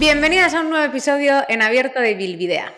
[0.00, 2.72] Bienvenidas a un nuevo episodio en abierto de Bilvidea.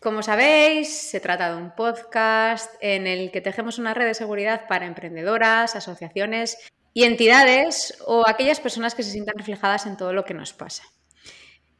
[0.00, 4.68] Como sabéis, se trata de un podcast en el que tejemos una red de seguridad
[4.68, 6.56] para emprendedoras, asociaciones
[6.94, 10.84] y entidades o aquellas personas que se sientan reflejadas en todo lo que nos pasa.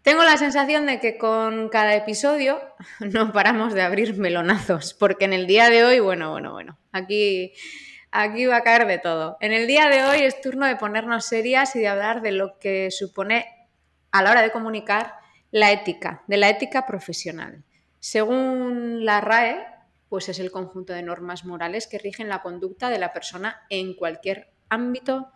[0.02, 2.60] Tengo la sensación de que con cada episodio
[2.98, 7.52] no paramos de abrir melonazos, porque en el día de hoy, bueno, bueno, bueno, aquí,
[8.10, 9.36] aquí va a caer de todo.
[9.40, 12.58] En el día de hoy es turno de ponernos serias y de hablar de lo
[12.58, 13.57] que supone
[14.12, 15.14] a la hora de comunicar
[15.50, 17.64] la ética, de la ética profesional.
[18.00, 19.66] Según la RAE,
[20.08, 23.94] pues es el conjunto de normas morales que rigen la conducta de la persona en
[23.94, 25.30] cualquier ámbito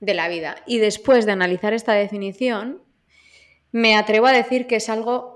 [0.00, 0.56] de la vida.
[0.66, 2.82] Y después de analizar esta definición,
[3.72, 5.34] me atrevo a decir que es algo,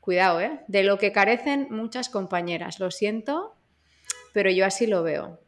[0.00, 0.60] cuidado, ¿eh?
[0.68, 2.78] de lo que carecen muchas compañeras.
[2.78, 3.56] Lo siento,
[4.32, 5.40] pero yo así lo veo.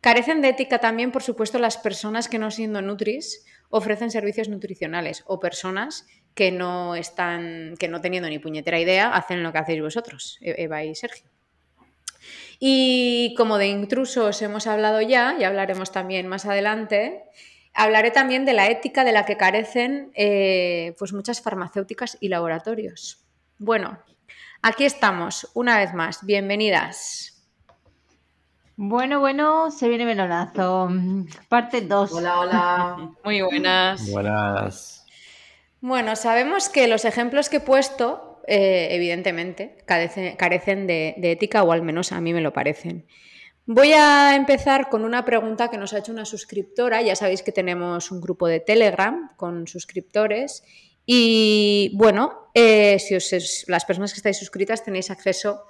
[0.00, 5.24] Carecen de ética también, por supuesto, las personas que no siendo nutris ofrecen servicios nutricionales
[5.26, 9.82] o personas que no están, que no teniendo ni puñetera idea, hacen lo que hacéis
[9.82, 11.28] vosotros, e-, Eva y Sergio.
[12.58, 17.24] Y como de intrusos hemos hablado ya, y hablaremos también más adelante,
[17.74, 23.24] Hablaré también de la ética de la que carecen eh, pues muchas farmacéuticas y laboratorios.
[23.58, 23.98] Bueno,
[24.62, 26.24] aquí estamos, una vez más.
[26.24, 27.46] Bienvenidas.
[28.76, 30.88] Bueno, bueno, se viene melonazo.
[31.48, 32.12] Parte 2.
[32.12, 33.10] Hola, hola.
[33.24, 34.10] Muy buenas.
[34.10, 34.99] Buenas.
[35.80, 41.82] Bueno, sabemos que los ejemplos que he puesto, eh, evidentemente, carecen, de ética, o al
[41.82, 43.06] menos a mí me lo parecen.
[43.72, 47.02] Voy a empezar con una pregunta que nos ha hecho una suscriptora.
[47.02, 50.64] Ya sabéis que tenemos un grupo de Telegram con suscriptores.
[51.06, 55.62] Y bueno, eh, si os, las personas que estáis suscritas tenéis acceso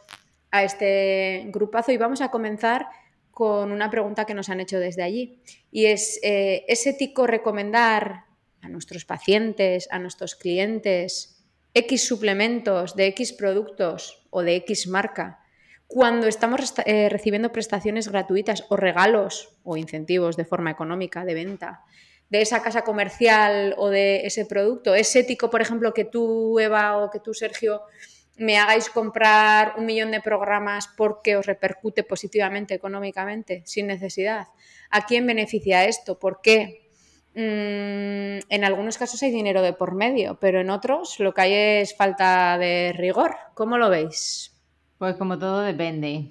[0.51, 2.87] a este grupazo y vamos a comenzar
[3.33, 5.43] con una pregunta que nos han hecho desde allí.
[5.71, 8.30] Y es, eh, ¿es ético recomendar
[8.63, 11.45] a nuestros pacientes, a nuestros clientes,
[11.75, 15.41] X suplementos de X productos o de X marca
[15.87, 21.85] cuando estamos eh, recibiendo prestaciones gratuitas o regalos o incentivos de forma económica de venta
[22.29, 26.97] de esa casa comercial o de ese producto, ¿es ético, por ejemplo, que tú, Eva,
[26.99, 27.83] o que tú, Sergio,
[28.37, 34.47] me hagáis comprar un millón de programas porque os repercute positivamente económicamente, sin necesidad?
[34.91, 36.21] ¿A quién beneficia esto?
[36.21, 36.80] ¿Por qué?
[37.35, 41.53] Mm, en algunos casos hay dinero de por medio, pero en otros lo que hay
[41.83, 43.37] es falta de rigor.
[43.55, 44.57] ¿Cómo lo veis?
[44.99, 46.31] Pues como todo depende.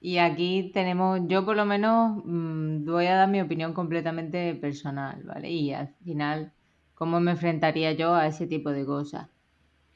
[0.00, 5.22] Y aquí tenemos, yo por lo menos mm, voy a dar mi opinión completamente personal,
[5.24, 5.50] ¿vale?
[5.50, 6.52] Y al final,
[6.94, 9.28] ¿cómo me enfrentaría yo a ese tipo de cosas?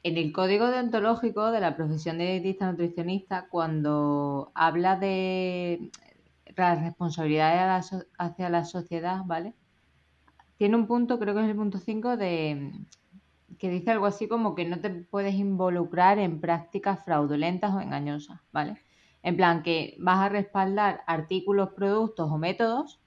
[0.03, 5.91] En el código deontológico de la profesión de dietista nutricionista, cuando habla de
[6.55, 9.53] las responsabilidades hacia la sociedad, ¿vale?
[10.61, 12.71] Tiene un punto, creo que es el punto 5, de
[13.57, 18.41] que dice algo así como que no te puedes involucrar en prácticas fraudulentas o engañosas,
[18.51, 18.79] ¿vale?
[19.23, 23.01] En plan que vas a respaldar artículos, productos o métodos,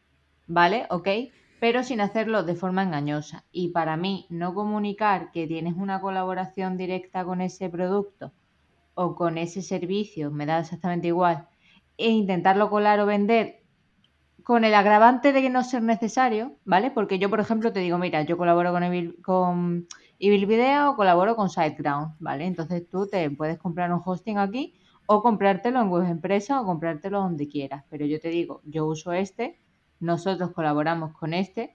[0.48, 0.86] ¿vale?
[0.90, 1.08] Ok,
[1.60, 3.44] pero sin hacerlo de forma engañosa.
[3.52, 8.32] Y para mí, no comunicar que tienes una colaboración directa con ese producto
[8.96, 11.46] o con ese servicio, me da exactamente igual,
[11.98, 13.63] e intentarlo colar o vender
[14.44, 16.90] con el agravante de que no ser necesario, ¿vale?
[16.90, 19.88] Porque yo, por ejemplo, te digo, mira, yo colaboro con, el, con
[20.18, 22.44] y Video colaboro con SiteGround, ¿vale?
[22.44, 24.74] Entonces tú te puedes comprar un hosting aquí
[25.06, 27.84] o comprártelo en web empresa o comprártelo donde quieras.
[27.88, 29.58] Pero yo te digo, yo uso este,
[29.98, 31.74] nosotros colaboramos con este,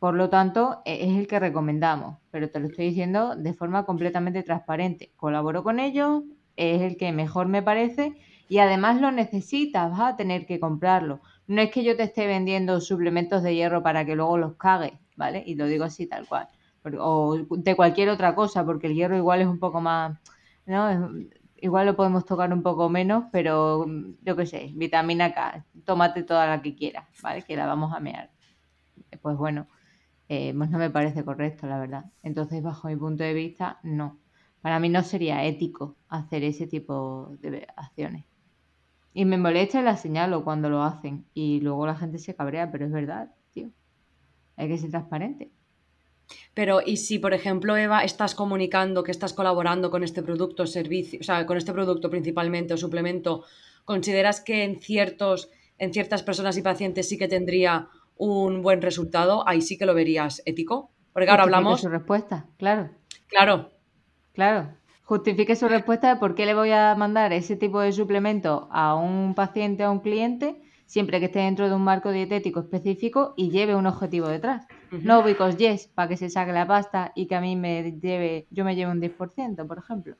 [0.00, 2.18] por lo tanto e, es el que recomendamos.
[2.32, 5.12] Pero te lo estoy diciendo de forma completamente transparente.
[5.16, 6.24] Colaboro con ellos,
[6.56, 8.16] es el que mejor me parece
[8.48, 11.20] y además lo necesitas, vas a tener que comprarlo.
[11.46, 14.94] No es que yo te esté vendiendo suplementos de hierro para que luego los cagues,
[15.16, 15.42] ¿vale?
[15.46, 16.48] Y lo digo así tal cual
[16.98, 20.18] o de cualquier otra cosa, porque el hierro igual es un poco más,
[20.66, 21.10] ¿no?
[21.60, 23.84] igual lo podemos tocar un poco menos, pero
[24.22, 27.42] yo qué sé, vitamina K, tómate toda la que quieras, ¿vale?
[27.42, 28.30] Que la vamos a mear.
[29.22, 29.66] Pues bueno,
[30.28, 32.04] eh, pues no me parece correcto, la verdad.
[32.22, 34.18] Entonces, bajo mi punto de vista, no.
[34.60, 38.24] Para mí no sería ético hacer ese tipo de acciones.
[39.18, 41.26] Y me molesta y la señalo cuando lo hacen.
[41.34, 43.68] Y luego la gente se cabrea, pero es verdad, tío.
[44.54, 45.50] Hay que ser transparente.
[46.54, 50.66] Pero, ¿y si, por ejemplo, Eva, estás comunicando que estás colaborando con este producto o
[50.68, 53.42] servicio, o sea, con este producto principalmente o suplemento,
[53.84, 59.42] ¿consideras que en ciertos, en ciertas personas y pacientes sí que tendría un buen resultado?
[59.48, 60.92] Ahí sí que lo verías ético.
[61.12, 61.80] Porque ahora hablamos.
[61.80, 62.90] su respuesta, claro.
[63.26, 63.72] Claro.
[64.32, 64.77] Claro.
[65.08, 68.94] Justifique su respuesta de por qué le voy a mandar ese tipo de suplemento a
[68.94, 73.32] un paciente o a un cliente siempre que esté dentro de un marco dietético específico
[73.34, 74.66] y lleve un objetivo detrás.
[74.90, 78.48] No because yes, para que se saque la pasta y que a mí me lleve,
[78.50, 80.14] yo me lleve un 10%, por ejemplo.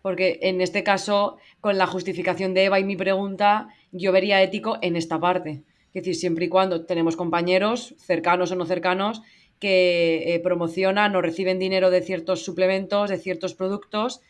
[0.00, 4.78] Porque en este caso, con la justificación de Eva y mi pregunta, yo vería ético
[4.80, 5.64] en esta parte.
[5.92, 9.20] Es decir, siempre y cuando tenemos compañeros, cercanos o no cercanos,
[9.58, 14.20] que eh, promocionan o reciben dinero de ciertos suplementos, de ciertos productos,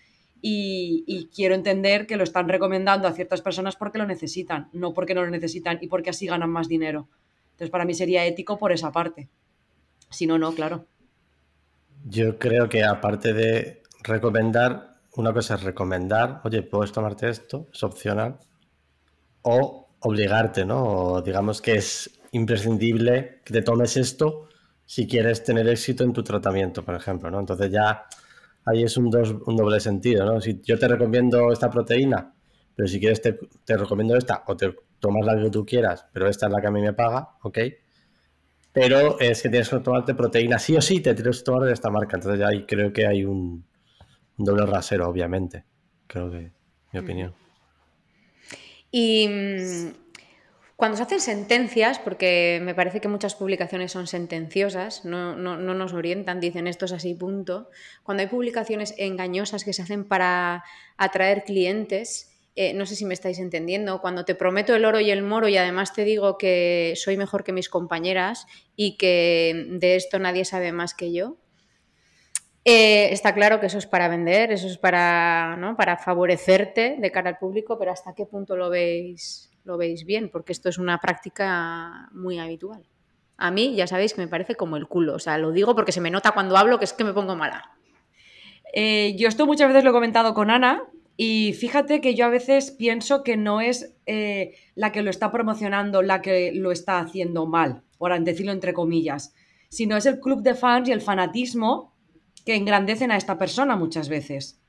[0.40, 5.14] y, quiero entender que lo están recomendando a ciertas personas porque lo necesitan, no porque
[5.14, 7.08] no lo necesitan y porque así ganan más dinero.
[7.50, 9.28] Entonces, para mí sería ético por esa parte.
[10.10, 10.86] Si no, no, claro.
[12.04, 17.82] Yo creo que aparte de recomendar, una cosa es recomendar, oye, puedes tomarte esto, es
[17.82, 18.38] opcional,
[19.42, 20.84] o obligarte, ¿no?
[20.84, 24.48] O digamos que es imprescindible que te tomes esto
[24.88, 27.38] si quieres tener éxito en tu tratamiento, por ejemplo, ¿no?
[27.38, 28.06] Entonces ya
[28.64, 29.14] ahí es un,
[29.44, 30.40] un doble sentido, ¿no?
[30.40, 32.32] Si yo te recomiendo esta proteína,
[32.74, 36.26] pero si quieres te, te, recomiendo esta o te tomas la que tú quieras, pero
[36.26, 37.58] esta es la que a mí me paga, ¿ok?
[38.72, 41.74] Pero es que tienes que tomarte proteína, sí o sí, te tienes que tomar de
[41.74, 42.16] esta marca.
[42.16, 43.66] Entonces ahí creo que hay un,
[44.38, 45.64] un doble rasero, obviamente.
[46.06, 46.50] Creo que,
[46.94, 47.34] mi opinión.
[48.90, 50.07] Y mm,
[50.78, 56.38] cuando se hacen sentencias, porque me parece que muchas publicaciones son sentenciosas, no, nos orientan,
[56.38, 57.68] dicen esto es así, punto.
[58.04, 60.62] Cuando hay publicaciones engañosas que se hacen para
[60.96, 65.10] atraer clientes, eh, no sé si me estáis entendiendo, cuando te prometo el oro y
[65.10, 68.46] el moro y además te digo que soy mejor que mis compañeras
[68.76, 71.38] y que de esto nadie sabe más que yo,
[72.64, 75.76] eh, está claro que eso es para vender, eso es para, ¿no?
[75.76, 80.30] para favorecerte de cara al público, pero ¿hasta qué punto lo veis lo veis bien,
[80.30, 82.88] porque esto es una práctica muy habitual.
[83.36, 85.14] A mí, ya sabéis que me parece como el culo.
[85.14, 87.36] O sea, lo digo porque se me nota cuando hablo que es que me pongo
[87.36, 87.70] mala.
[88.72, 90.82] Eh, yo esto muchas veces lo he comentado con Ana
[91.16, 95.30] y fíjate que yo a veces pienso que no es eh, la que lo está
[95.30, 99.34] promocionando la que lo está haciendo mal, por decirlo entre comillas,
[99.68, 101.94] sino es el club de fans y el fanatismo
[102.44, 104.60] que engrandecen a esta persona muchas veces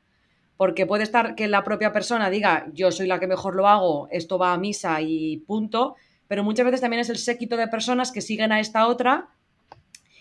[0.59, 4.09] porque puede estar que la propia persona diga, yo soy la que mejor lo hago,
[4.11, 5.95] esto va a misa y punto,
[6.27, 9.29] pero muchas veces también es el séquito de personas que siguen a esta otra,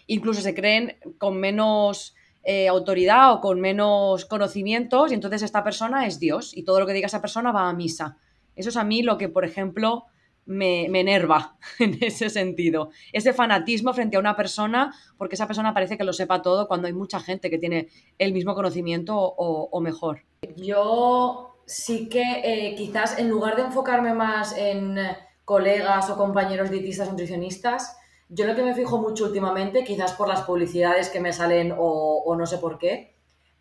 [0.07, 2.15] incluso se creen con menos
[2.45, 6.87] eh, autoridad o con menos conocimientos, y entonces esta persona es Dios, y todo lo
[6.87, 8.17] que diga esa persona va a misa.
[8.55, 10.05] Eso es a mí lo que, por ejemplo,
[10.49, 12.91] me, enerva en ese sentido.
[13.13, 16.89] Ese fanatismo frente a una persona, porque esa persona parece que lo sepa todo cuando
[16.89, 20.23] hay mucha gente que tiene el mismo conocimiento o, mejor.
[20.57, 24.99] Yo sí que eh, quizás en lugar de enfocarme más en
[25.45, 27.97] colegas o compañeros dietistas nutricionistas,
[28.29, 32.23] yo lo que me fijo mucho últimamente, quizás por las publicidades que me salen o,
[32.27, 33.15] o no sé por qué,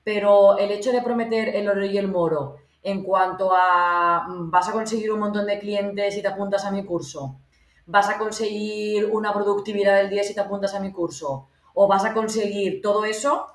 [0.04, 4.70] pero el hecho de prometer el oro y el moro en cuanto a mm, vas
[4.70, 7.40] a conseguir un montón de clientes si te apuntas a mi curso,
[7.86, 12.06] vas a conseguir una productividad del día si te apuntas a mi curso, o vas
[12.06, 13.48] a conseguir todo eso,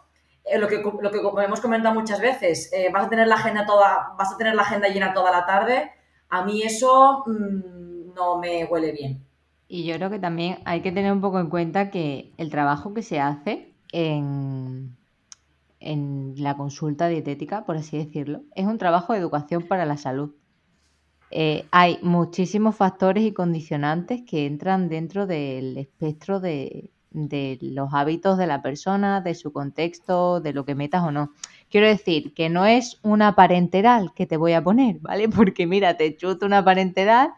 [0.45, 3.67] eh, lo, que, lo que hemos comentado muchas veces, eh, vas, a tener la agenda
[3.67, 5.91] toda, vas a tener la agenda llena toda la tarde,
[6.29, 9.27] a mí eso mm, no me huele bien.
[9.69, 12.93] Y yo creo que también hay que tener un poco en cuenta que el trabajo
[12.93, 14.97] que se hace en,
[15.83, 20.35] en la consulta dietética, por así decirlo, es un trabajo de educación para la salud.
[21.31, 28.39] Eh, hay muchísimos factores y condicionantes que entran dentro del espectro de, de, los hábitos
[28.39, 31.33] de la persona, de su contexto, de lo que metas o no.
[31.71, 35.29] Quiero decir que no es una parenteral que te voy a poner, ¿vale?
[35.29, 37.33] Porque mira, te chuto una parenteral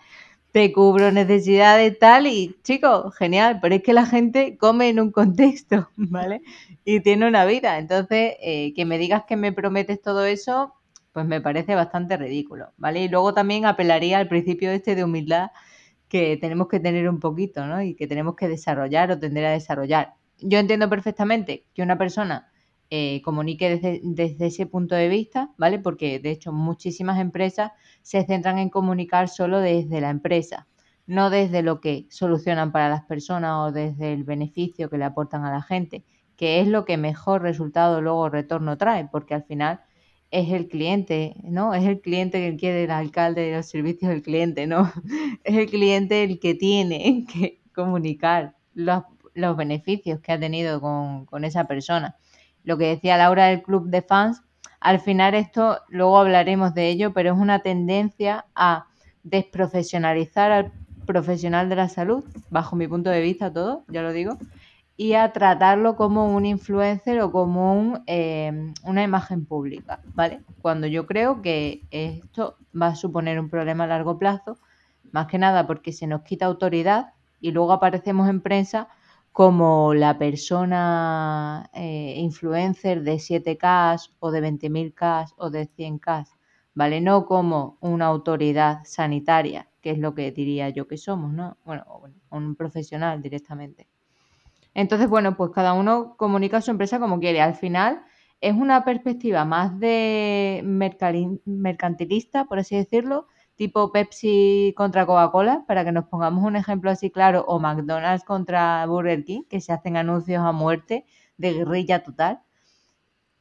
[0.55, 5.11] te cubro necesidades tal y chicos, genial, pero es que la gente come en un
[5.11, 6.43] contexto, ¿vale?
[6.85, 10.73] Y tiene una vida, entonces eh, que me digas que me prometes todo eso,
[11.13, 13.03] pues me parece bastante ridículo, ¿vale?
[13.03, 15.49] Y luego también apelaría al principio este de humildad
[16.09, 17.83] que tenemos que tener un poquito, ¿no?
[17.83, 20.15] Y que tenemos que desarrollar o tender a desarrollar.
[20.39, 22.53] Yo entiendo perfectamente que una persona
[22.91, 25.79] eh, comunique desde, ese punto de vista, ¿vale?
[25.79, 27.73] Porque de hecho muchísimas empresas
[28.03, 30.67] se centran en comunicar solo desde la empresa,
[31.07, 35.45] no desde lo que solucionan para las personas o desde el beneficio que le aportan
[35.45, 36.05] a la gente,
[36.37, 39.81] que es lo que mejor resultado luego retorno trae, porque al final
[40.31, 41.75] es el cliente, ¿no?
[41.75, 44.93] Es el cliente que quiere el alcalde de los servicios del cliente, ¿no?
[45.45, 51.25] Es el cliente el que tiene que comunicar los, los beneficios que ha tenido con,
[51.27, 52.17] con esa persona
[52.65, 54.43] lo que decía Laura del club de fans,
[54.81, 58.87] al final esto, luego hablaremos de ello, pero es una tendencia a
[59.23, 60.73] desprofesionalizar al
[61.07, 64.37] profesional de la salud, bajo mi punto de vista todo, ya lo digo,
[64.97, 70.41] y a tratarlo como un influencer o como un, eh, una imagen pública, ¿vale?
[70.63, 74.59] Cuando yo creo que esto va a suponer un problema a largo plazo,
[75.13, 78.89] más que nada porque se nos quita autoridad y luego aparecemos en prensa
[79.35, 86.29] como la persona eh, influencer de 7K o de 20.000K o de 100K,
[86.73, 87.01] ¿vale?
[87.01, 91.57] No como una autoridad sanitaria, que es lo que diría yo que somos, ¿no?
[91.65, 91.85] Bueno,
[92.31, 93.89] un profesional directamente.
[94.73, 97.41] Entonces, bueno, pues cada uno comunica su empresa como quiere.
[97.41, 98.05] Al final
[98.41, 105.93] es una perspectiva más de mercantilista, por así decirlo, tipo Pepsi contra Coca-Cola, para que
[105.93, 110.43] nos pongamos un ejemplo así claro, o McDonald's contra Burger King, que se hacen anuncios
[110.45, 111.07] a muerte
[111.37, 112.41] de guerrilla total.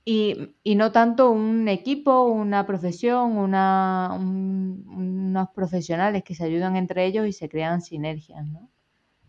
[0.06, 7.26] Y, no tanto un equipo, una profesión, una, unos profesionales que se ayudan entre ellos
[7.26, 8.70] y se crean sinergias, ¿no?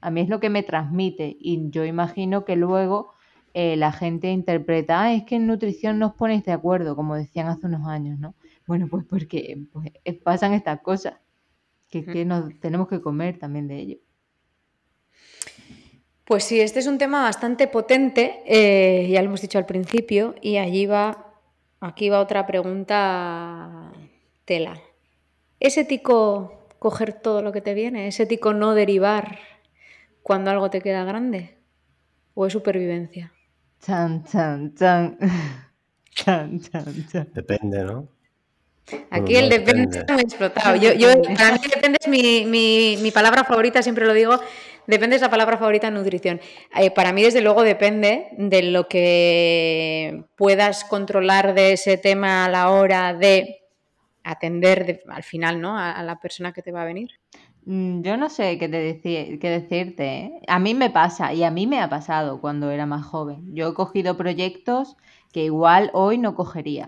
[0.01, 3.13] A mí es lo que me transmite y yo imagino que luego
[3.55, 7.47] eh, la gente interpreta, ah, es que en nutrición nos pones de acuerdo, como decían
[7.49, 8.35] hace unos años, ¿no?
[8.67, 9.91] Bueno, pues porque pues,
[10.23, 11.15] pasan estas cosas,
[11.91, 13.99] que, que nos tenemos que comer también de ello.
[16.25, 20.35] Pues sí, este es un tema bastante potente, eh, ya lo hemos dicho al principio,
[20.41, 21.35] y allí va,
[21.81, 23.93] aquí va otra pregunta
[24.47, 24.81] tela.
[25.61, 28.09] ¿Es ético coger todo lo que te viene?
[28.09, 29.39] ¿Es ético no derivar
[30.23, 31.59] cuando algo te queda grande?
[32.33, 33.33] ¿O es supervivencia?
[33.81, 35.19] Chan, chan, chan.
[36.15, 37.29] Chan, chan, chan.
[37.35, 38.14] Depende, ¿no?
[39.11, 40.77] Aquí el depende está muy explotado.
[40.77, 44.39] Yo, yo, para mí depende es mi, mi, mi, palabra favorita, siempre lo digo,
[44.87, 46.41] depende es la palabra favorita en nutrición.
[46.77, 52.49] Eh, para mí, desde luego, depende de lo que puedas controlar de ese tema a
[52.49, 53.63] la hora de
[54.23, 55.79] atender al final ¿no?
[55.79, 57.11] a la persona que te va a venir.
[57.67, 60.07] Mm, yo no sé qué, te qué decirte.
[60.07, 60.41] ¿eh?
[60.49, 63.55] A mí me pasa y a mí me ha pasado cuando era más joven.
[63.55, 64.97] Yo he cogido proyectos
[65.33, 66.87] que igual hoy no cogería.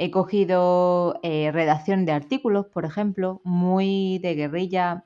[0.00, 5.04] He cogido eh, redacción de artículos, por ejemplo, muy de guerrilla,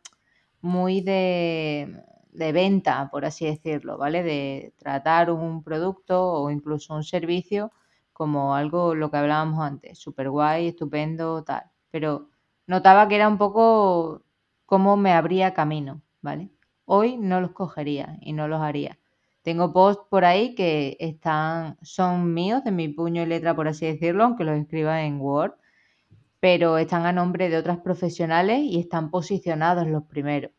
[0.61, 4.23] muy de, de venta, por así decirlo, ¿vale?
[4.23, 7.73] De tratar un producto o incluso un servicio
[8.13, 11.65] como algo, lo que hablábamos antes, súper guay, estupendo, tal.
[11.91, 12.29] Pero
[12.67, 14.23] notaba que era un poco
[14.67, 16.51] cómo me abría camino, ¿vale?
[16.87, 18.99] Hoy no los cogería y no los haría.
[19.43, 23.87] Tengo posts por ahí que están, son míos, de mi puño y letra, por así
[23.87, 25.55] decirlo, aunque los escriba en Word,
[26.41, 30.53] pero están a nombre de otras profesionales y están posicionados los primeros.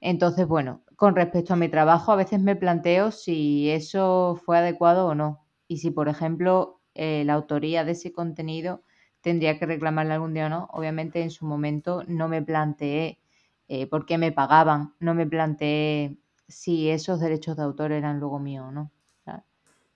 [0.00, 5.06] Entonces, bueno, con respecto a mi trabajo, a veces me planteo si eso fue adecuado
[5.08, 5.44] o no.
[5.68, 8.82] Y si, por ejemplo, eh, la autoría de ese contenido
[9.20, 10.68] tendría que reclamarle algún día o no.
[10.72, 13.20] Obviamente en su momento no me planteé
[13.68, 16.18] eh, por qué me pagaban, no me planteé
[16.48, 18.90] si esos derechos de autor eran luego míos o no.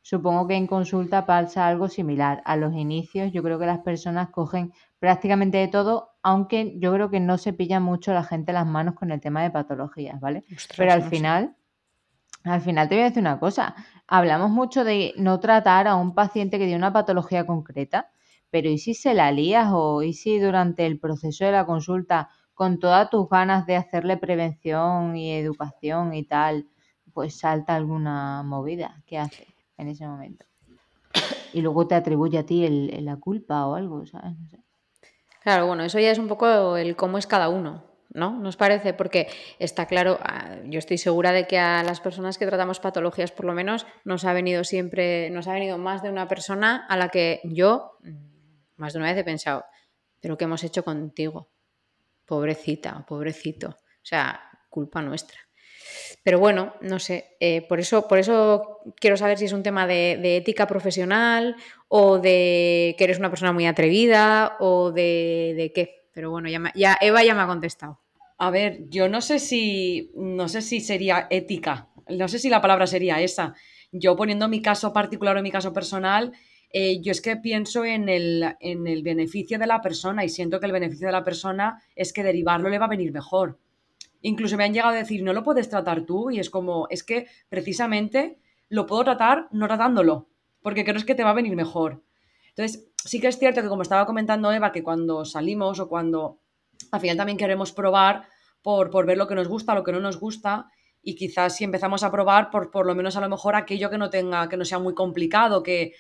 [0.07, 2.41] Supongo que en consulta pasa algo similar.
[2.45, 7.11] A los inicios yo creo que las personas cogen prácticamente de todo, aunque yo creo
[7.11, 10.45] que no se pilla mucho la gente las manos con el tema de patologías, ¿vale?
[10.77, 11.57] Pero al final,
[12.45, 13.75] al final te voy a decir una cosa.
[14.07, 18.13] Hablamos mucho de no tratar a un paciente que tiene una patología concreta,
[18.49, 22.29] pero ¿y si se la lías o y si durante el proceso de la consulta
[22.57, 26.67] con todas tus ganas de hacerle prevención y educación y tal,
[27.13, 29.47] pues salta alguna movida que hace
[29.77, 30.47] en ese momento.
[31.53, 32.67] Y luego te atribuye a ti
[33.01, 34.33] la culpa o algo, ¿sabes?
[35.43, 38.31] Claro, bueno, eso ya es un poco el cómo es cada uno, ¿no?
[38.31, 38.95] ¿Nos parece?
[38.95, 43.33] Porque está claro, ah, yo estoy segura de que a las personas que tratamos patologías,
[43.33, 46.97] por lo menos, nos ha venido siempre, nos ha venido más de una persona a
[46.97, 48.15] la que yo, mm,
[48.77, 49.67] más de una vez he pensado,
[50.21, 51.51] pero ¿qué hemos hecho contigo?
[52.27, 53.69] Pobrecita pobrecito.
[53.69, 55.39] O sea, culpa nuestra.
[56.23, 59.87] Pero bueno, no sé, eh, por, eso, por eso quiero saber si es un tema
[59.87, 61.57] de, ética profesional
[61.89, 66.09] o de que eres una persona muy atrevida o de, qué.
[66.13, 68.01] Pero bueno, ya, ya, Eva ya me ha contestado.
[68.39, 72.61] A ver, yo no sé si no sé si sería ética, no sé si la
[72.61, 73.55] palabra sería esa.
[73.93, 76.33] Yo poniendo mi caso particular o mi caso personal,
[76.71, 80.61] eh, yo es que pienso en el, en el beneficio de la persona y siento
[80.61, 83.59] que el beneficio de la persona es que derivarlo le va a venir mejor.
[84.23, 87.05] Incluso me han llegado a decir, no lo puedes tratar tú y es como, es
[87.05, 90.29] que precisamente lo puedo tratar no tratándolo,
[90.63, 92.03] porque creo que te va a venir mejor.
[92.49, 96.41] Entonces, sí que es cierto que como estaba comentando Eva, que cuando salimos o cuando
[96.91, 98.29] al final también queremos probar
[98.63, 100.67] por, por ver lo que nos gusta, lo que no nos gusta,
[101.03, 103.99] y quizás si empezamos a probar por, por lo menos a lo mejor aquello que
[103.99, 105.93] no tenga, que no sea muy complicado, que,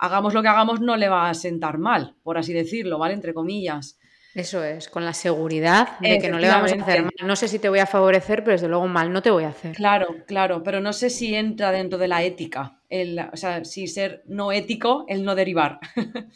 [0.00, 3.14] hagamos lo que hagamos, no le va a sentar mal, por así decirlo, ¿vale?
[3.14, 3.98] Entre comillas.
[4.34, 7.12] Eso es, con la seguridad de que no le vamos a hacer mal.
[7.24, 9.48] No sé si te voy a favorecer, pero desde luego mal no te voy a
[9.48, 9.74] hacer.
[9.74, 12.80] Claro, claro, pero no sé si entra dentro de la ética.
[12.88, 15.80] El, o sea, si ser no ético, el no derivar.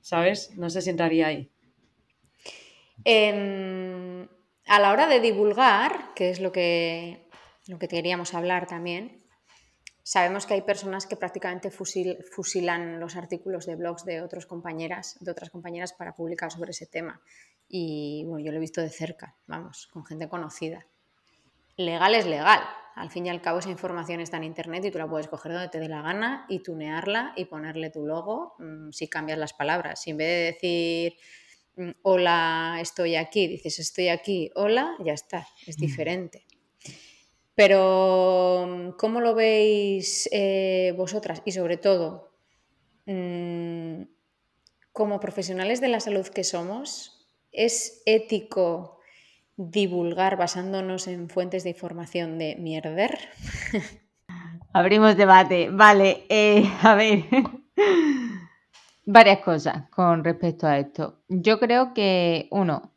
[0.00, 0.52] ¿Sabes?
[0.56, 1.50] No sé si entraría ahí.
[4.66, 7.26] a la hora de divulgar, que es lo que
[7.68, 9.25] lo que queríamos hablar también,
[10.06, 15.32] sabemos que hay personas que prácticamente fusilan los artículos de blogs de otras compañeras, de
[15.32, 17.20] otras compañeras para publicar sobre ese tema.
[17.68, 20.86] Y bueno, yo lo he visto de cerca, vamos, con gente conocida.
[21.76, 22.60] Legal es legal.
[22.94, 25.52] Al fin y al cabo esa información está en internet y tú la puedes coger
[25.52, 29.54] donde te dé la gana y tunearla y ponerle tu logo mm, si cambias las
[29.54, 30.02] palabras.
[30.02, 31.16] Si en vez de decir
[31.74, 35.80] mm, hola, estoy aquí, dices estoy aquí, hola, ya está, es mm.
[37.56, 41.42] Pero, ¿cómo lo veis eh, vosotras?
[41.46, 42.30] Y sobre todo,
[44.92, 48.98] como profesionales de la salud que somos, ¿es ético
[49.56, 53.18] divulgar basándonos en fuentes de información de mierder?
[54.74, 55.70] Abrimos debate.
[55.70, 57.24] Vale, eh, a ver.
[59.06, 61.22] Varias cosas con respecto a esto.
[61.28, 62.92] Yo creo que, uno,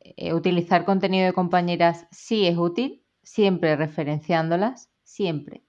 [0.00, 5.62] eh, utilizar contenido de compañeras sí es útil, siempre referenciándolas, siempre.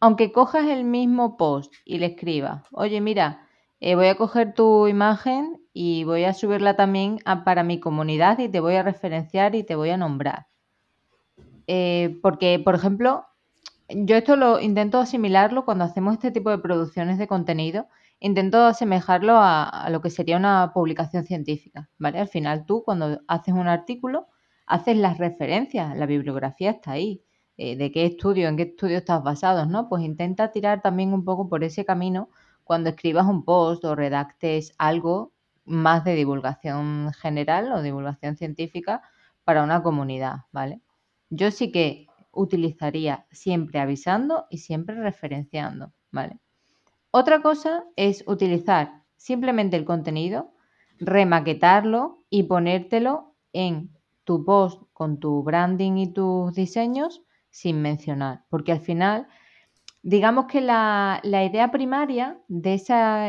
[0.00, 3.46] Aunque cojas el mismo post y le escribas, oye, mira,
[3.80, 8.48] eh, voy a coger tu imagen y voy a subirla también para mi comunidad y
[8.48, 10.48] te voy a referenciar y te voy a nombrar.
[11.68, 13.26] Eh, porque, por ejemplo,
[13.88, 17.86] yo esto lo intento asimilarlo cuando hacemos este tipo de producciones de contenido,
[18.18, 22.18] intento asemejarlo a, lo que sería una publicación científica, ¿vale?
[22.18, 24.26] Al final tú cuando haces un artículo,
[24.68, 27.22] haces las referencias, la bibliografía está ahí.
[27.60, 29.88] Eh, de qué estudio, en qué estudio estás basado, ¿no?
[29.88, 32.30] Pues intenta tirar también un poco por ese camino
[32.62, 35.32] cuando escribas un post o redactes algo
[35.64, 39.02] más de divulgación general o divulgación científica
[39.42, 40.80] para una comunidad, ¿vale?
[41.30, 46.38] Yo sí que utilizaría siempre avisando y siempre referenciando, ¿vale?
[47.10, 50.52] Otra cosa es utilizar simplemente el contenido,
[51.00, 53.97] remaquetarlo y ponértelo en
[54.28, 59.26] tu post con tu branding y tus diseños sin mencionar, porque al final
[60.02, 62.76] digamos que la, idea primaria de,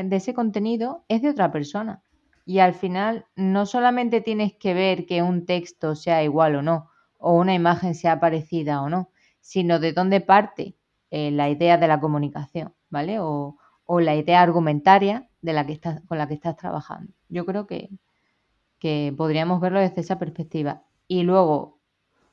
[0.06, 2.04] de ese contenido es de otra persona.
[2.46, 6.90] Y al final no solamente tienes que ver que un texto sea igual o no,
[7.18, 9.10] o una imagen sea parecida o no,
[9.40, 10.76] sino de dónde parte
[11.12, 13.20] eh, la idea de la comunicación, ¿vale?
[13.22, 13.56] O,
[13.88, 17.14] la idea argumentaria de la que estás, con la que estás trabajando.
[17.30, 17.90] Yo creo que,
[18.80, 20.84] que podríamos verlo desde esa perspectiva.
[21.10, 21.80] Y luego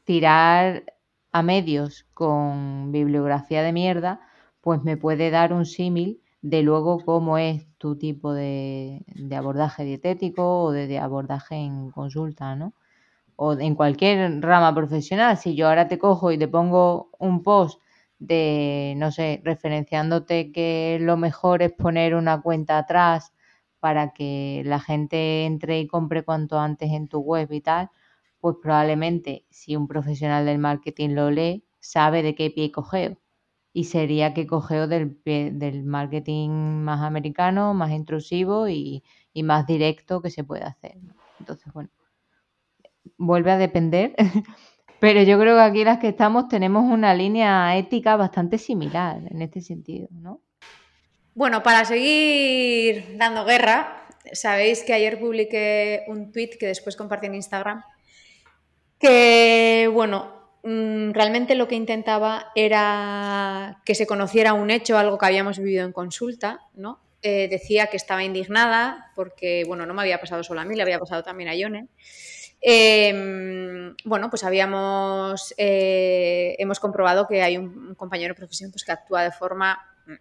[0.05, 0.85] tirar
[1.33, 4.21] a medios con bibliografía de mierda,
[4.61, 9.03] pues me puede dar un símil de luego cómo es tu tipo de,
[9.35, 12.75] abordaje dietético o de, abordaje en consulta, ¿no?
[13.37, 15.39] O en cualquier rama profesional.
[15.39, 17.81] Si yo ahora te cojo y te pongo un post
[18.19, 23.33] de, no sé, referenciándote que lo mejor es poner una cuenta atrás
[23.81, 27.91] para que la gente entre y compre cuanto antes en tu web y tal,
[28.47, 33.19] pues probablemente si un profesional del marketing lo lee, sabe de qué pie cogeo
[33.73, 36.51] y sería que cogeo del, del marketing
[36.85, 39.03] más americano, más intrusivo y,
[39.43, 40.97] más directo que se puede hacer.
[41.41, 41.91] Entonces, bueno,
[43.19, 44.15] vuelve a depender,
[45.01, 49.43] pero yo creo que aquí las que estamos tenemos una línea ética bastante similar en
[49.43, 50.41] este sentido, ¿no?
[51.35, 57.35] Bueno, para seguir dando guerra, sabéis que ayer publiqué un tweet que después compartí en
[57.35, 57.83] Instagram,
[58.99, 60.37] que, bueno,
[60.69, 65.85] Mm, realmente lo que intentaba era que se conociera un hecho, algo que habíamos vivido
[65.85, 66.99] en consulta, ¿no?
[67.23, 70.83] Eh, decía que estaba indignada porque, bueno, no me había pasado solo a mí, le
[70.83, 71.87] había pasado también a Yone.
[72.61, 78.91] Em, bueno, pues habíamos, eh, hemos comprobado que hay un, compañero de profesión pues, que
[78.91, 79.79] actúa de forma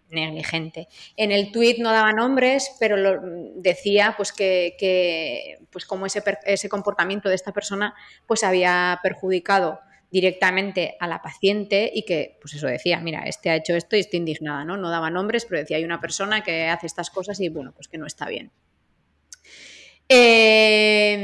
[0.10, 0.88] negligente.
[1.15, 3.19] En el tuit no daba nombres, pero lo,
[3.56, 7.93] decía pues que, pues como ese, ese, comportamiento de esta persona
[8.26, 9.80] pues había perjudicado
[10.12, 14.00] directamente a la paciente y que, pues eso decía, mira, este ha hecho esto y
[14.00, 14.78] estoy indignada, ¿no?
[14.78, 17.89] No daba nombres, pero decía, hay una persona que hace estas cosas y, bueno, pues
[17.89, 18.52] que no está bien.
[20.08, 21.19] Em,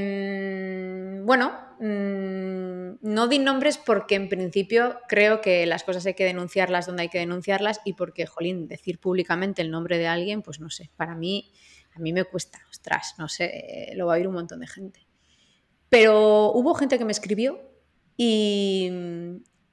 [1.26, 6.85] bueno, mm, no di nombres porque en principio creo que las cosas hay que denunciarlas
[6.85, 10.69] donde hay que denunciarlas y porque, jolín, decir públicamente el nombre de alguien, pues no
[10.69, 11.51] sé, para mí,
[11.93, 15.05] a mí me cuesta, ostras, no sé, lo va a oír un montón de gente.
[15.89, 17.59] Pero hubo gente que me escribió
[18.15, 18.89] y,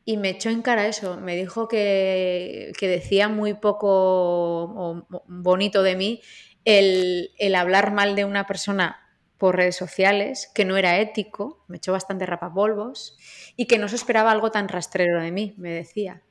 [0.07, 6.21] me echó en cara eso, me dijo que, decía muy poco bonito de mí
[6.65, 9.08] el, hablar mal de una persona
[9.39, 13.17] por redes sociales, que no era ético, me echó bastante rapapolvos
[13.57, 16.23] y que no se esperaba algo tan rastrero de mí, me decía.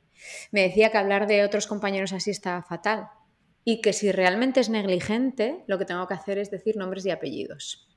[0.52, 3.08] Me decía que hablar de otros compañeros así estaba fatal
[3.64, 7.12] y que si realmente es negligente, lo que tengo que hacer es decir nombres y
[7.12, 7.88] apellidos.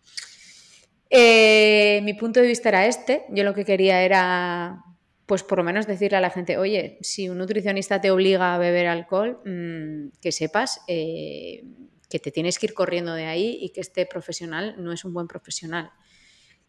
[1.11, 3.25] Eh, mi punto de vista era este.
[3.31, 4.85] Yo lo que quería era
[5.27, 8.59] pues por lo menos decirle a la gente, oye, si un nutricionista te obliga a
[8.59, 11.63] beber alcohol, mm, que sepas eh,
[12.11, 15.15] que te tienes que ir corriendo de ahí y que este profesional no es un
[15.15, 15.93] buen profesional.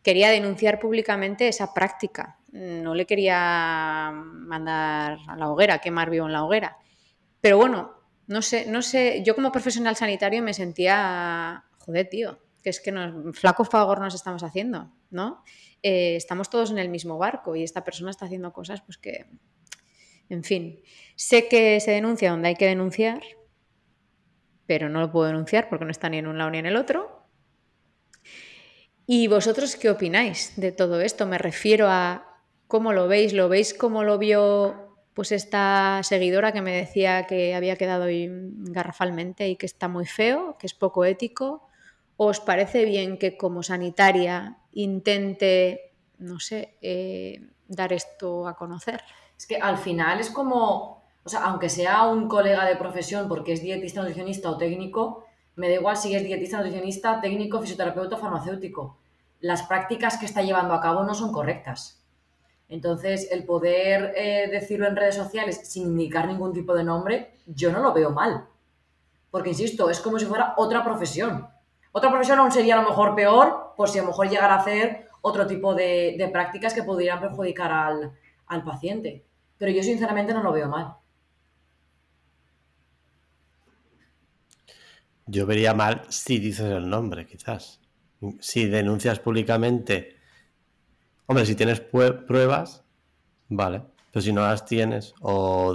[0.03, 2.39] Quería denunciar públicamente esa práctica.
[2.51, 6.77] No le quería mandar a la hoguera, quemar vivo en la hoguera.
[7.41, 7.95] Pero bueno,
[8.27, 12.91] no sé, no sé, yo como profesional sanitario me sentía, joder, tío, que es que
[12.91, 15.43] nos, flaco favor nos estamos haciendo, ¿no?
[15.81, 19.25] Eh, estamos todos en el mismo barco y esta persona está haciendo cosas pues que,
[20.29, 20.81] en fin,
[21.15, 23.21] sé que se denuncia donde hay que denunciar,
[24.71, 26.77] pero no lo puedo denunciar porque no está ni en un lado ni en el
[26.77, 27.25] otro.
[29.05, 31.25] ¿Y vosotros qué opináis de todo esto?
[31.25, 36.61] Me refiero a cómo lo veis, lo veis como lo vio pues esta seguidora que
[36.61, 41.67] me decía que había quedado garrafalmente y que está muy feo, que es poco ético.
[42.15, 49.03] ¿Os parece bien que como sanitaria intente, no sé, eh, dar esto a conocer?
[49.37, 53.53] Es que al final es como, o sea, aunque sea un colega de profesión porque
[53.53, 58.19] es dietista, nutricionista o técnico, me da igual si es dietista, nutricionista, técnico, fisioterapeuta o
[58.19, 58.97] farmacéutico.
[59.39, 62.01] Las prácticas que está llevando a cabo no son correctas.
[62.69, 67.71] Entonces, el poder eh, decirlo en redes sociales sin indicar ningún tipo de nombre, yo
[67.71, 68.47] no lo veo mal.
[69.29, 71.47] Porque, insisto, es como si fuera otra profesión.
[71.91, 74.59] Otra profesión aún sería a lo mejor peor, por si a lo mejor llegara a
[74.59, 78.13] hacer otro tipo de, prácticas que pudieran perjudicar al,
[78.47, 79.25] al paciente.
[79.57, 80.95] Pero yo sinceramente no lo veo mal.
[85.31, 87.79] Yo vería mal si dices el nombre, quizás.
[88.39, 90.21] Si denuncias públicamente
[91.31, 92.83] Hombre, si tienes pruebas,
[93.47, 93.83] vale.
[94.11, 95.73] Pero si no las tienes o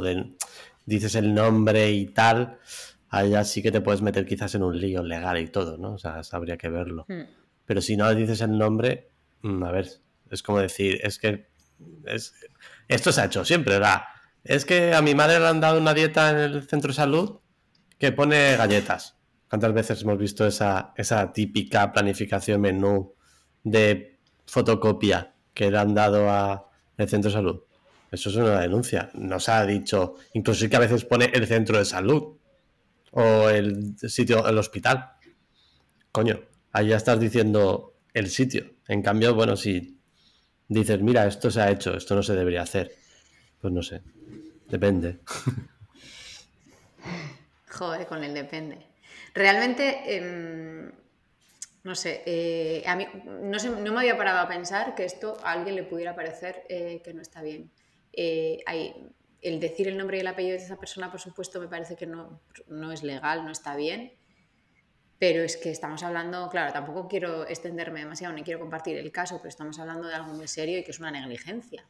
[0.84, 2.58] dices el nombre y tal,
[3.08, 5.94] allá sí que te puedes meter quizás en un lío legal y todo, ¿no?
[5.94, 7.06] O sea, habría que verlo.
[7.08, 7.22] Hmm.
[7.64, 9.08] Pero si no dices el nombre,
[9.40, 9.88] mm, a ver,
[10.30, 11.48] es como decir, es que
[12.86, 14.02] esto se ha hecho siempre, ¿verdad?
[14.44, 17.40] Es que a mi madre le han dado una dieta en el centro de salud
[17.98, 19.15] que pone galletas.
[19.48, 23.14] ¿Cuántas veces hemos visto esa, esa típica planificación menú
[23.62, 27.62] de fotocopia que le han dado a el centro de salud.
[28.10, 29.10] Eso es una denuncia.
[29.14, 32.36] Nos ha dicho, incluso que a veces pone el centro de salud
[33.10, 35.12] o el sitio, el hospital.
[36.12, 36.40] Coño,
[36.72, 38.74] ahí ya estás diciendo el sitio.
[38.88, 39.98] En cambio, bueno, si
[40.68, 42.92] dices, mira, esto se ha hecho, esto no se debería hacer,
[43.60, 44.02] pues no sé.
[44.68, 45.20] Depende.
[47.70, 48.86] Joder, con el depende.
[49.36, 50.90] Realmente, em,
[51.84, 55.76] no sé, eh, a mí no, me había parado a pensar que esto a alguien
[55.76, 57.70] le pudiera parecer eh, que no está bien.
[58.14, 58.64] Eh,
[59.42, 62.06] el decir el nombre y el apellido de esa persona, por supuesto, me parece que
[62.06, 64.14] no, no es legal, no está bien.
[65.18, 69.36] Pero es que estamos hablando, claro, tampoco quiero extenderme demasiado, ni quiero compartir el caso,
[69.36, 71.86] pero estamos hablando de algo muy serio y que es una negligencia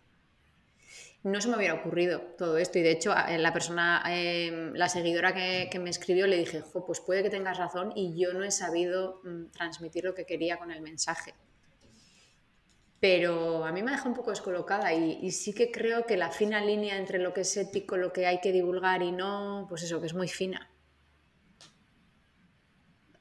[1.23, 2.79] no se me hubiera ocurrido todo esto.
[2.79, 7.23] Y de hecho, la persona, em, la seguidora que, me escribió, le dije, pues puede
[7.23, 10.81] que tengas razón y yo no he sabido mm, transmitir lo que quería con el
[10.81, 11.35] mensaje.
[13.01, 16.61] Pero a mí me deja un poco descolocada y, sí que creo que la fina
[16.61, 20.01] línea entre lo que es ético, lo que hay que divulgar y no, pues eso,
[20.01, 20.71] que es muy fina.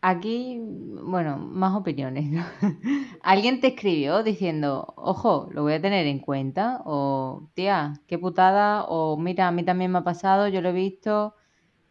[0.08, 2.26] Aquí, bueno, más opiniones.
[3.24, 8.84] Alguien te escribió diciendo, ojo, lo voy a tener en cuenta, o tía, qué putada,
[8.84, 11.34] o mira, a mí también me ha pasado, yo lo he visto.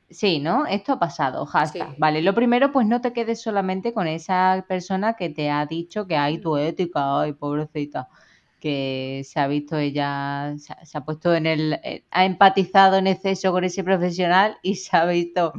[0.08, 0.64] Sí, ¿no?
[0.66, 1.96] Esto ha pasado, hashtag.
[1.98, 6.06] Vale, lo primero, pues no te quedes solamente con esa persona que te ha dicho
[6.06, 8.08] que hay tu ética, ay, pobrecita,
[8.60, 13.50] que se ha visto ella, se ha puesto en el, eh, ha empatizado en exceso
[13.50, 15.52] con ese profesional y se ha visto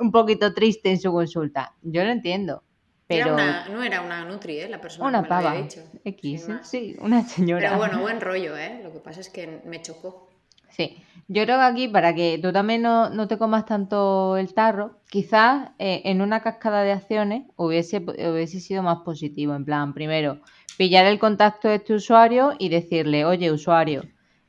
[0.00, 1.74] un poquito triste en su consulta.
[1.82, 2.62] Yo lo entiendo.
[3.06, 3.36] Pero...
[3.36, 4.68] no era una Nutri, ¿eh?
[4.68, 5.50] La persona una que pava.
[5.50, 5.80] Había dicho.
[6.04, 7.68] X, sí, una señora.
[7.68, 8.80] Pero bueno, buen rollo, ¿eh?
[8.82, 10.28] Lo que pasa es que me chocó.
[10.70, 10.96] Sí,
[11.28, 15.70] yo creo que aquí para que tú también no, te comas tanto el tarro, quizás
[15.78, 19.54] eh, en una cascada de acciones hubiese, hubiese sido más positivo.
[19.54, 20.40] En plan, primero,
[20.76, 24.02] pillar el contacto de este usuario y decirle, oye, usuario,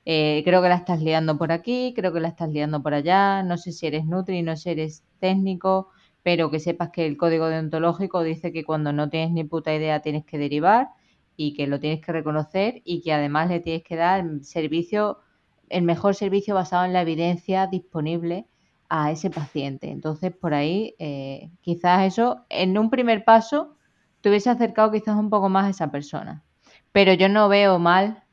[0.10, 3.44] eh, creo que la estás liando por aquí, creo que la estás liando por allá,
[3.44, 5.90] no sé si eres Nutri, no sé si eres técnico,
[6.24, 10.00] pero que sepas que el código deontológico dice que cuando no tienes ni puta idea
[10.02, 10.92] tienes que derivar
[11.36, 15.20] y que lo tienes que reconocer y que además le tienes que dar servicio,
[15.68, 18.48] el mejor servicio basado en la evidencia disponible
[18.88, 19.90] a ese paciente.
[19.92, 23.76] Entonces, por ahí, eh, quizás eso, en un primer paso,
[24.22, 26.46] te hubiese acercado quizás un poco más a esa persona.
[26.94, 28.24] Pero yo no veo mal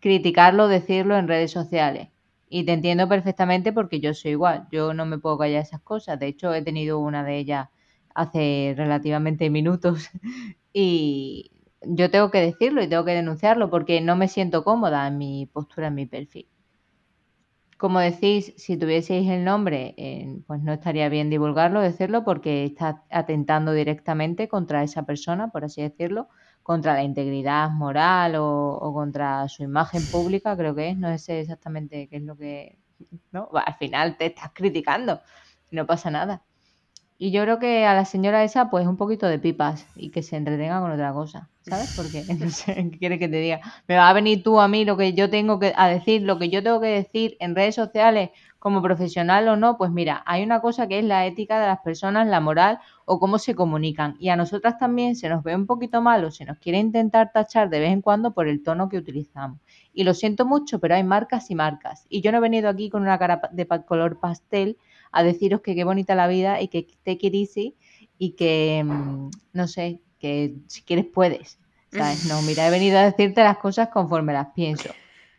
[0.00, 2.08] criticarlo, decirlo en redes sociales.
[2.48, 4.66] Y te entiendo perfectamente porque yo soy igual.
[4.72, 6.18] Yo no me puedo callar esas cosas.
[6.18, 7.68] De hecho, he tenido una de ellas
[8.14, 10.10] hace relativamente minutos.
[10.72, 11.50] Y
[11.82, 15.46] yo tengo que decirlo y tengo que denunciarlo porque no me siento cómoda en mi
[15.46, 16.46] postura, en mi perfil.
[17.76, 23.02] Como decís, si tuvieseis el nombre, eh, pues no estaría bien divulgarlo, decirlo, porque está
[23.10, 26.28] atentando directamente contra esa persona, por así decirlo,
[26.70, 32.08] contra la integridad moral o, contra su imagen pública, creo que es, no sé exactamente
[32.08, 32.78] qué es lo que,
[33.32, 33.48] ¿no?
[33.54, 35.20] Al final te estás criticando,
[35.72, 36.44] no pasa nada.
[37.22, 40.22] Y yo creo que a la señora esa, pues un poquito de pipas y que
[40.22, 41.92] se entretenga con otra cosa, ¿sabes?
[41.94, 43.60] Porque no sé qué quiere que te diga.
[43.86, 46.38] Me va a venir tú a mí lo que yo tengo que a decir, lo
[46.38, 49.76] que yo tengo que decir en redes sociales como profesional o no.
[49.76, 53.20] Pues mira, hay una cosa que es la ética de las personas, la moral o
[53.20, 54.16] cómo se comunican.
[54.18, 57.32] Y a nosotras también se nos ve un poquito mal o se nos quiere intentar
[57.34, 59.60] tachar de vez en cuando por el tono que utilizamos.
[59.92, 62.06] Y lo siento mucho, pero hay marcas y marcas.
[62.08, 64.78] Y yo no he venido aquí con una cara de color pastel
[65.12, 67.54] a deciros que qué bonita la vida y que te querís
[68.18, 71.58] y que, mm, no sé, que si quieres puedes.
[71.90, 72.26] ¿sabes?
[72.26, 74.90] No, mira, he venido a decirte las cosas conforme las pienso.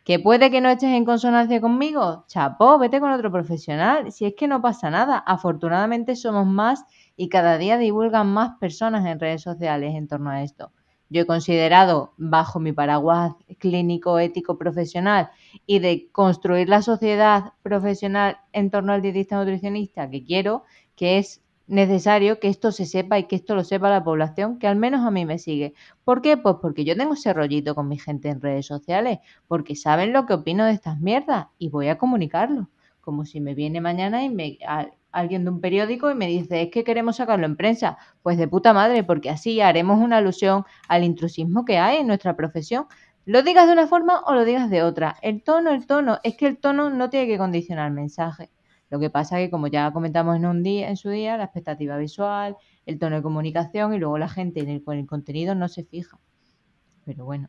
[0.04, 2.24] ¿Que puede que no estés en consonancia conmigo?
[2.26, 4.10] Chapo, vete con otro profesional.
[4.10, 5.18] Si es que no pasa nada.
[5.18, 6.84] Afortunadamente somos más
[7.16, 10.72] y cada día divulgan más personas en redes sociales en torno a esto
[11.12, 15.30] yo he considerado bajo mi paraguas clínico, ético, profesional
[15.66, 20.64] y de construir la sociedad profesional en torno al dietista nutricionista que quiero,
[20.96, 24.66] que es necesario que esto se sepa y que esto lo sepa la población, que
[24.66, 25.74] al menos a mí me sigue.
[26.04, 26.36] ¿Por qué?
[26.36, 30.26] Pues porque yo tengo ese rollito con mi gente en redes sociales, porque saben lo
[30.26, 32.68] que opino de estas mierdas y voy a comunicarlo.
[33.00, 34.58] Como si me viene mañana y me
[35.12, 37.98] alguien de un periódico y me dice, es que queremos sacarlo en prensa.
[38.22, 42.34] Pues de puta madre, porque así haremos una alusión al intrusismo que hay en nuestra
[42.36, 42.86] profesión.
[43.24, 45.16] Lo digas de una forma o lo digas de otra.
[45.22, 48.50] El tono, el tono, es que el tono no tiene que condicionar el mensaje.
[48.90, 51.96] Lo que pasa que, como ya comentamos en un día, en su día, la expectativa
[51.96, 55.68] visual, el tono de comunicación y luego la gente en el, con el contenido no
[55.68, 56.18] se fija.
[57.04, 57.48] Pero bueno,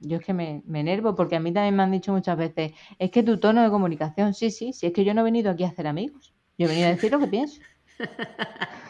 [0.00, 2.72] yo es que me, me enervo porque a mí también me han dicho muchas veces,
[2.98, 5.50] es que tu tono de comunicación, sí, sí, sí, es que yo no he venido
[5.50, 6.31] aquí a hacer amigos.
[6.58, 7.60] Yo he venido a decir lo que pienso.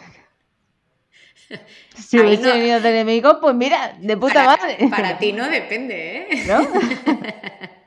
[1.95, 4.79] Si hubiese venido de enemigo, pues mira, de puta madre.
[4.89, 6.45] Para ti no depende, ¿eh?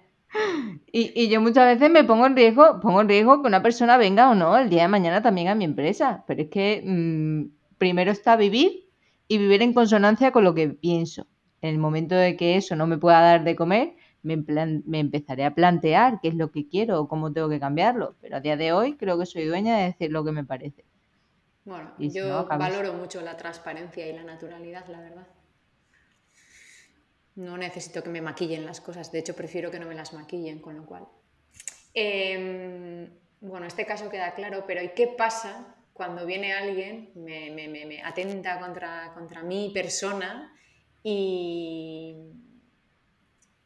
[0.92, 4.30] Y, yo muchas veces me pongo en riesgo, pongo en riesgo que una persona venga
[4.30, 6.24] o no el día de mañana también a mi empresa.
[6.26, 8.88] Pero es que mm, primero está vivir
[9.28, 11.28] y vivir en consonancia con lo que pienso.
[11.62, 15.54] En el momento de que eso no me pueda dar de comer, me, empezaré a
[15.54, 18.16] plantear qué es lo que quiero o cómo tengo que cambiarlo.
[18.22, 20.84] Pero a día de hoy creo que soy dueña de decir lo que me parece.
[21.64, 25.28] Bueno, yo valoro mucho la transparencia y la naturalidad, la verdad.
[27.36, 30.60] No necesito que me maquillen las cosas, de hecho prefiero que no me las maquillen,
[30.60, 31.06] con lo cual.
[31.94, 33.10] Em,
[33.42, 38.60] bueno, este caso queda claro, pero ¿y qué pasa cuando viene alguien, me, me atenta
[38.60, 40.54] contra, contra mi persona
[41.04, 42.16] y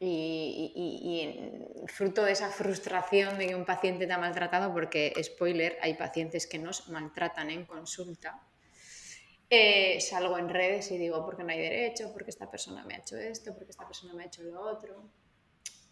[0.00, 5.94] y, fruto de esa frustración de que un paciente te ha maltratado, porque, spoiler, hay
[5.94, 8.40] pacientes que nos maltratan en consulta,
[9.50, 12.98] eh, salgo en redes y digo, porque no hay derecho, porque esta persona me ha
[12.98, 15.10] hecho esto, porque esta persona me ha hecho lo otro.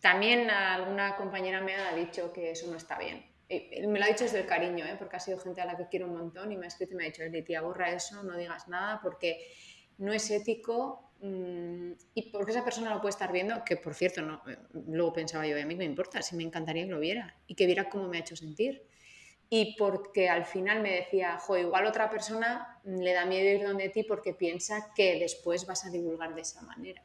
[0.00, 3.26] También alguna compañera me ha dicho que eso no está bien.
[3.50, 4.94] me lo ha dicho desde el cariño, ¿eh?
[4.96, 6.96] porque ha sido gente a la que quiero un montón y me ha escrito y
[6.96, 9.52] me ha dicho, tía, borra eso, no digas nada, porque
[9.98, 14.42] no es ético y porque esa persona lo puede estar viendo, que por cierto, no,
[14.48, 17.54] eh, luego pensaba yo, a mí me importa, si me encantaría que lo viera y
[17.54, 18.86] que viera cómo me ha hecho sentir.
[19.50, 23.88] Y porque al final me decía, jo, igual otra persona le da miedo ir donde
[23.88, 27.02] ti porque piensa que después vas a divulgar de esa manera.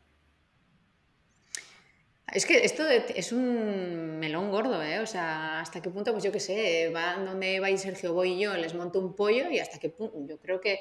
[2.34, 5.00] Es que esto es un melón gordo, ¿eh?
[5.00, 8.40] O sea, hasta qué punto, pues yo qué sé, van donde va y Sergio, voy
[8.40, 10.80] yo, les monto un pollo y hasta qué punto, yo creo que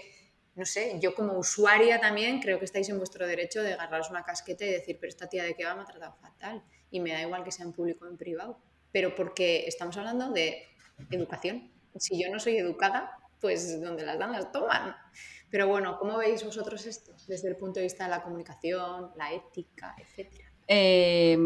[0.55, 4.23] no sé, yo como usuaria también creo que estáis en vuestro derecho de agarraros una
[4.23, 6.63] casqueta y decir, pero esta tía de qué va me ha tratado fatal.
[6.91, 8.59] Y me da igual que sea en público o en privado.
[8.93, 10.63] Pero porque estamos hablando de
[11.11, 11.71] educación.
[11.97, 14.95] Si yo no soy educada, pues donde las dan las toman.
[15.51, 19.33] Pero bueno, ¿cómo veis vosotros esto desde el punto de vista de la comunicación, la
[19.33, 20.53] ética, etcétera?
[20.69, 21.39] Eh,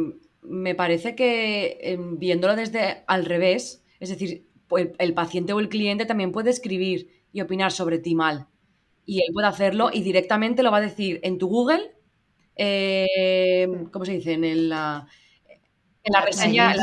[0.43, 4.49] me parece que em, viéndolo desde al revés, es decir,
[4.99, 8.49] el paciente o el cliente también puede escribir y opinar sobre ti mal
[9.07, 11.93] y él puede hacerlo y directamente lo va a decir en tu Google,
[12.57, 14.33] eh, ¿cómo se dice?
[14.33, 15.07] En, la,
[16.03, 16.75] en la reseña,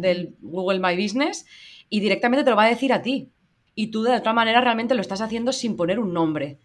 [0.00, 1.46] Del, Google, My Business
[1.88, 3.32] y directamente te lo va a decir a ti.
[3.74, 6.58] Y tú de otra manera realmente lo estás haciendo sin poner un nombre.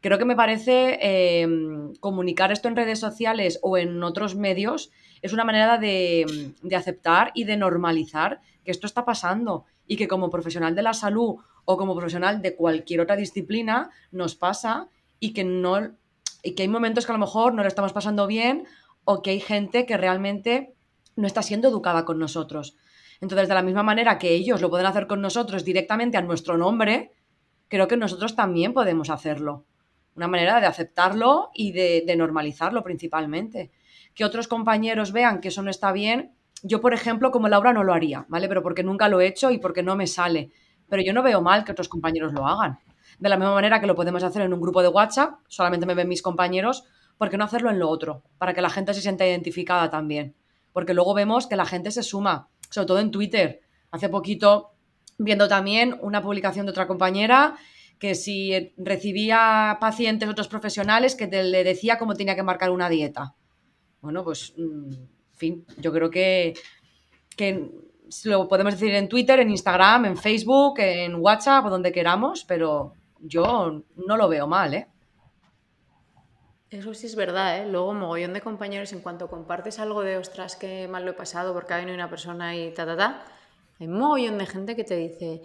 [0.00, 4.90] Creo que me parece em, comunicar esto en redes sociales o en otros medios
[5.22, 10.06] es una manera de, de aceptar y de normalizar que esto está pasando y que
[10.06, 11.36] como profesional de la salud
[11.70, 14.88] o como profesional de cualquier otra disciplina nos pasa
[15.20, 15.92] y que no,
[16.42, 18.66] y que hay momentos que a lo mejor no lo estamos pasando bien
[19.04, 20.72] o que hay gente que realmente
[21.14, 22.74] no está siendo educada con nosotros.
[23.20, 26.56] Entonces, de la misma manera que ellos lo pueden hacer con nosotros directamente a nuestro
[26.56, 27.12] nombre,
[27.68, 29.66] creo que nosotros también podemos hacerlo.
[30.16, 33.72] Una manera de aceptarlo y de, normalizarlo principalmente.
[34.14, 36.32] Que otros compañeros vean que eso no está bien.
[36.62, 38.48] Yo, por ejemplo, como Laura no lo haría, ¿vale?
[38.48, 40.50] Pero porque nunca lo he hecho y porque no me sale.
[40.88, 42.78] Pero yo no veo mal que otros compañeros lo hagan.
[43.18, 45.94] De la misma manera que lo podemos hacer en un grupo de WhatsApp, solamente me
[45.94, 46.84] ven mis compañeros,
[47.16, 48.22] ¿por qué no hacerlo en lo otro?
[48.38, 50.34] Para que la gente se sienta identificada también.
[50.72, 53.60] Porque luego vemos que la gente se suma, sobre todo en Twitter.
[53.90, 54.70] Hace poquito,
[55.18, 57.56] viendo también una publicación de otra compañera,
[57.98, 63.34] que si recibía pacientes, otros profesionales, que le decía cómo tenía que marcar una dieta.
[64.00, 66.54] Bueno, pues, mm, en fin, yo creo que,
[67.36, 67.68] que
[68.24, 73.82] lo podemos decir en Twitter, en Instagram, en Facebook, en WhatsApp donde queramos, pero yo
[73.96, 74.88] no lo veo mal, ¿eh?
[76.70, 77.66] Eso sí es verdad, ¿eh?
[77.66, 81.54] Luego, mogollón de compañeros, en cuanto compartes algo de ostras, qué mal lo he pasado
[81.54, 83.24] porque ha venido una persona y ta, ta, ta,
[83.80, 85.42] hay mogollón de gente que te dice,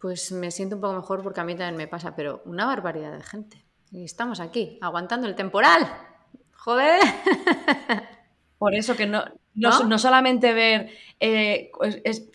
[0.00, 3.12] pues me siento un poco mejor porque a mí también me pasa, pero una barbaridad
[3.12, 3.64] de gente.
[3.90, 5.86] Y estamos aquí, aguantando el temporal.
[6.56, 7.00] Joder.
[8.58, 9.24] Por eso que no,
[9.54, 11.70] no, solamente ver, eh,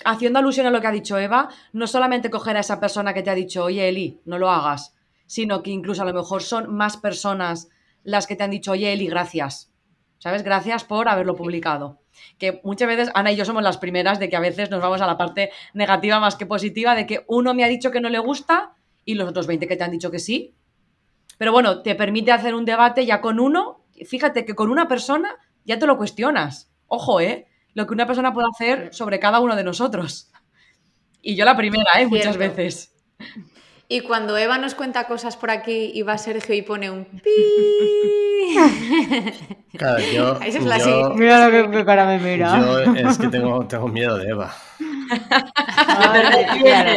[0.04, 3.24] haciendo alusión a lo que ha dicho Eva, no solamente coger a esa persona que
[3.24, 6.74] te ha dicho, oye Eli, no lo hagas, sino que incluso a lo mejor son
[6.76, 7.70] más personas
[8.04, 9.72] las que te han dicho, oye Eli, gracias.
[10.18, 10.44] ¿Sabes?
[10.44, 12.00] Gracias por haberlo publicado.
[12.38, 15.02] Que muchas veces Ana y yo somos las primeras de que a veces nos vamos
[15.02, 18.10] a la parte negativa más que positiva, de que uno me ha dicho que no
[18.10, 18.74] le gusta
[19.04, 20.56] y los otros 20 que te han dicho que sí.
[21.38, 23.86] Pero bueno, te permite hacer un debate ya con uno.
[24.06, 26.72] Fíjate que con una persona ya te lo cuestionas.
[26.88, 27.48] Ojo, ¿eh?
[27.74, 30.32] Lo que una persona puede hacer sobre cada uno de nosotros.
[31.22, 32.08] Y yo la primera, ¿eh?
[32.08, 32.94] Muchas veces.
[33.88, 37.32] Y cuando Eva nos cuenta cosas por aquí y va Sergio y pone un pi.
[39.78, 42.60] Claro, yo, Esa es la yo, Mira lo que, cara me mira.
[42.60, 44.56] Yo es que tengo, tengo miedo de Eva.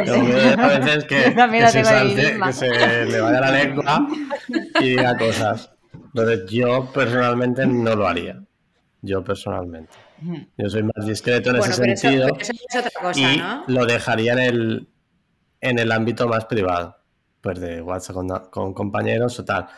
[0.05, 4.07] tengo miedo de a veces que, que se salte, que se le vaya la lengua
[4.81, 5.73] y diga cosas.
[5.93, 8.39] Entonces yo personalmente no lo haría.
[9.01, 9.93] Yo personalmente.
[10.57, 12.29] Yo soy más discreto en ese sentido.
[13.15, 14.89] y lo dejaría en el,
[15.61, 16.97] en el ámbito más privado.
[17.41, 19.69] Pues de WhatsApp con, compañeros o tal.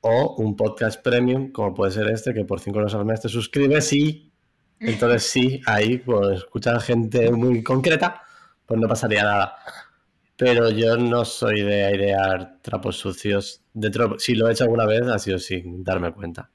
[0.00, 3.28] O un podcast premium, como puede ser este, que por 5 euros al mes te
[3.28, 4.32] suscribes y
[4.80, 8.22] entonces sí, ahí pues escuchar gente muy concreta,
[8.66, 9.56] pues no pasaría nada.
[10.36, 13.62] Pero yo no soy de airear trapos sucios.
[14.18, 16.50] si lo he hecho alguna vez, ha sido sin darme cuenta.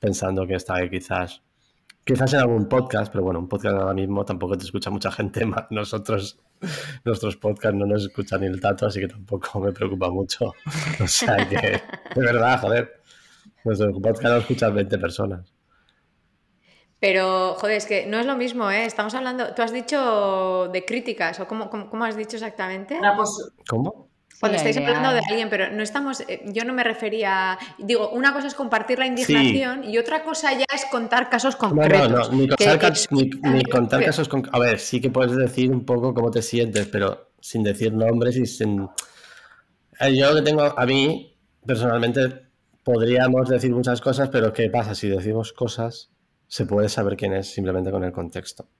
[0.00, 1.42] Pensando que está ahí quizás
[2.10, 5.44] Quizás en algún podcast, pero bueno, un podcast ahora mismo tampoco te escucha mucha gente
[5.46, 5.66] más.
[5.70, 6.40] Nosotros,
[7.04, 10.52] nuestros podcasts no nos escuchan ni el tato, así que tampoco me preocupa mucho.
[11.00, 11.56] O sea que,
[12.16, 13.00] de verdad, joder,
[13.64, 15.54] nuestro podcast lo escuchan 20 personas.
[16.98, 18.86] Pero, joder, es que no es lo mismo, ¿eh?
[18.86, 22.98] Estamos hablando, tú has dicho de críticas, o cómo, cómo, has dicho exactamente?
[23.16, 24.09] Pues, ¿Cómo?
[24.40, 28.32] Cuando estáis hablando de alguien, pero no estamos, eh, yo no me refería, digo, una
[28.32, 32.10] cosa es compartir la indignación y otra cosa ya es contar casos concretos.
[32.10, 34.58] No, no, no, ni, contar casos concretos.
[34.58, 38.36] A ver, sí que puedes decir un poco cómo te sientes, pero sin decir nombres
[38.38, 38.88] y sin...
[40.14, 42.46] Yo que tengo, a mí, personalmente,
[42.82, 44.94] podríamos decir muchas cosas, pero ¿qué pasa?
[44.94, 46.12] Si decimos cosas,
[46.46, 48.70] se puede saber quién es simplemente con el contexto.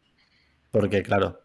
[0.71, 1.43] Porque, claro,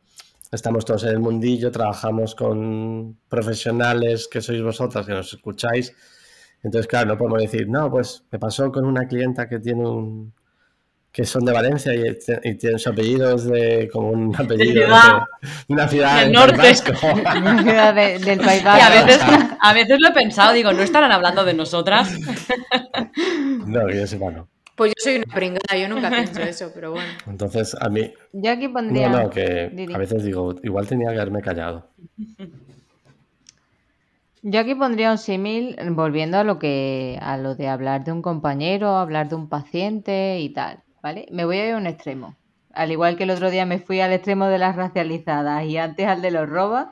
[0.56, 5.94] estamos todos en el mundillo, trabajamos con profesionales que sois vosotras, que nos escucháis.
[6.64, 10.34] Entonces, claro, no podemos decir, no, pues me pasó con una clienta que tiene un
[11.16, 14.90] que son de Valencia y, tienen su apellido de como un apellido de,
[15.70, 16.58] una ciudad del norte,
[17.38, 18.84] una ciudad del País Vasco.
[18.84, 19.22] a veces,
[19.62, 22.12] a veces lo he pensado, digo, ¿no estarán hablando de nosotras?
[23.66, 24.48] No, que yo sepa, no.
[24.76, 27.10] Pues yo soy una pringada, yo nunca pienso eso, pero bueno.
[27.28, 28.14] Entonces, a mí.
[28.34, 29.10] Yo aquí pondría.
[29.10, 31.90] No, no, que a veces digo, igual tenía que haberme callado.
[34.42, 38.22] Yo aquí pondría un símil volviendo a lo que a lo de hablar de un
[38.22, 41.26] compañero, hablar de un paciente y tal, ¿vale?
[41.32, 42.36] Me voy a ir a un extremo.
[42.72, 46.06] Al igual que el otro día me fui al extremo de las racializadas y antes
[46.06, 46.86] al de los robos.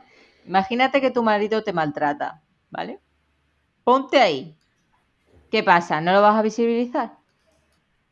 [0.48, 3.00] Imagínate que tu marido te maltrata, ¿vale?
[3.84, 4.56] Ponte ahí.
[5.52, 6.02] ¿Qué pasa?
[6.02, 7.23] ¿No lo vas a visibilizar?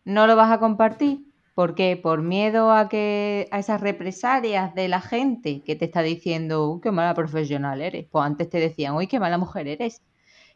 [0.06, 1.26] No lo vas a compartir.
[1.54, 2.00] ¿Por qué?
[2.02, 6.82] Por miedo a que a esas represalias de la gente que te está diciendo, uy,
[6.82, 8.08] qué mala profesional eres.
[8.10, 10.02] Pues antes te decían, uy, qué mala mujer eres.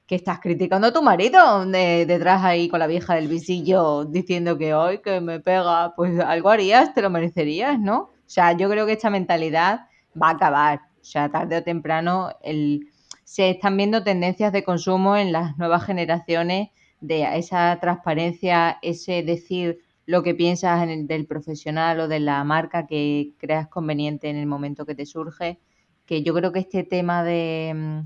[0.07, 4.73] Que estás criticando a tu marido detrás ahí con la vieja del visillo diciendo que
[4.73, 7.97] hoy que me pega, pues algo harías, te lo merecerías, ¿no?
[7.97, 9.87] O sea, yo creo que esta mentalidad
[10.21, 10.79] va a acabar.
[11.01, 12.87] O sea, tarde o temprano el,
[13.23, 16.69] se están viendo tendencias de consumo en las nuevas generaciones
[17.01, 23.33] de esa transparencia, ese decir lo que piensas del profesional o de la marca que
[23.37, 25.59] creas conveniente en el momento que te surge,
[26.05, 28.03] que yo creo que este tema de, mm,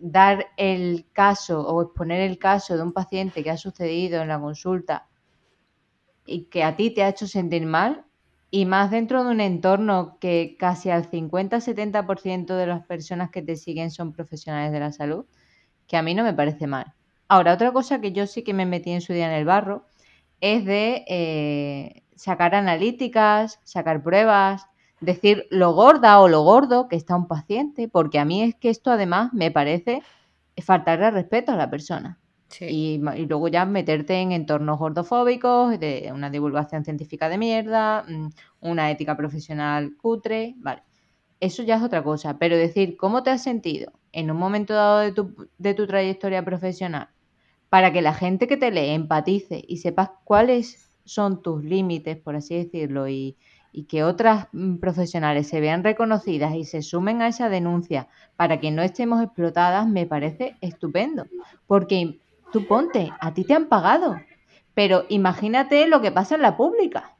[0.00, 4.40] dar el caso o exponer el caso de un paciente que ha sucedido en la
[4.40, 5.08] consulta
[6.26, 8.04] y que a ti te ha hecho sentir mal,
[8.50, 13.56] y más dentro de un entorno que casi al 50-70% de las personas que te
[13.56, 15.26] siguen son profesionales de la salud,
[15.86, 16.94] que a mí no me parece mal.
[17.28, 19.84] Ahora, otra cosa que yo sí que me metí en su día en el barro
[20.40, 24.66] es de eh, sacar analíticas, sacar pruebas,
[25.00, 28.70] decir lo gorda o lo gordo que está un paciente, porque a mí es que
[28.70, 30.02] esto además me parece
[30.56, 32.18] faltarle respeto a la persona.
[32.60, 32.98] Y,
[33.28, 38.30] luego ya meterte en entornos gordofóbicos, de una divulgación científica de mierda, mm,
[38.62, 40.82] una ética profesional cutre, vale.
[41.40, 45.00] Eso ya es otra cosa, pero decir cómo te has sentido en un momento dado
[45.00, 47.08] de tu, de tu trayectoria profesional
[47.68, 52.36] para que la gente que te lee empatice y sepas cuáles son tus límites, por
[52.36, 53.36] así decirlo, y,
[53.88, 58.72] que otras mm, profesionales se vean reconocidas y se sumen a esa denuncia para que
[58.72, 61.26] no estemos explotadas, me parece estupendo.
[61.68, 62.18] Porque
[62.52, 64.16] tú ponte, a ti te han pagado,
[64.74, 67.14] pero imagínate lo que pasa en la pública,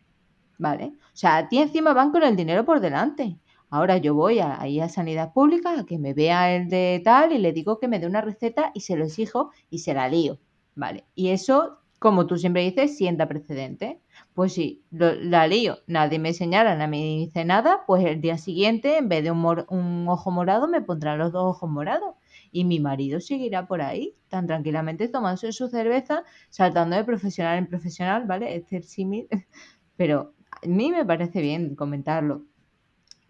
[0.58, 0.94] ¿vale?
[1.14, 3.36] O sea, a ti encima van con el dinero por delante.
[3.70, 7.32] Ahora yo voy a, ahí a Sanidad Pública a que me vea el de tal
[7.32, 10.08] y le digo que me dé una receta y se lo exijo y se la
[10.08, 10.38] lío,
[10.74, 11.04] ¿vale?
[11.14, 14.00] Y eso, como tú siempre dices, sienta precedente.
[14.34, 18.96] Pues sí, la lío, nadie me señala, nadie me dice nada, pues el día siguiente,
[18.98, 22.14] en vez de un, un ojo morado, me pondrán los dos ojos morados.
[22.50, 27.66] Y mi marido seguirá por ahí, tan tranquilamente, tomándose su cerveza, saltando de profesional en
[27.66, 28.56] profesional, ¿vale?
[28.56, 29.28] Este es símil.
[29.96, 32.44] Pero a mí me parece bien comentarlo.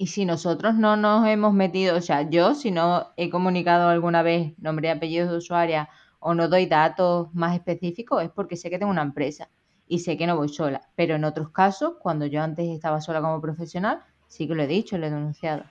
[0.00, 4.22] Y si nosotros no nos hemos metido, o sea, yo si no he comunicado alguna
[4.22, 5.88] vez nombre y apellido de usuaria
[6.20, 9.50] o no doy datos más específicos, es porque sé que tengo una empresa
[9.88, 10.82] y sé que no voy sola.
[10.94, 14.68] Pero en otros casos, cuando yo antes estaba sola como profesional, sí que lo he
[14.68, 15.64] dicho, lo he denunciado.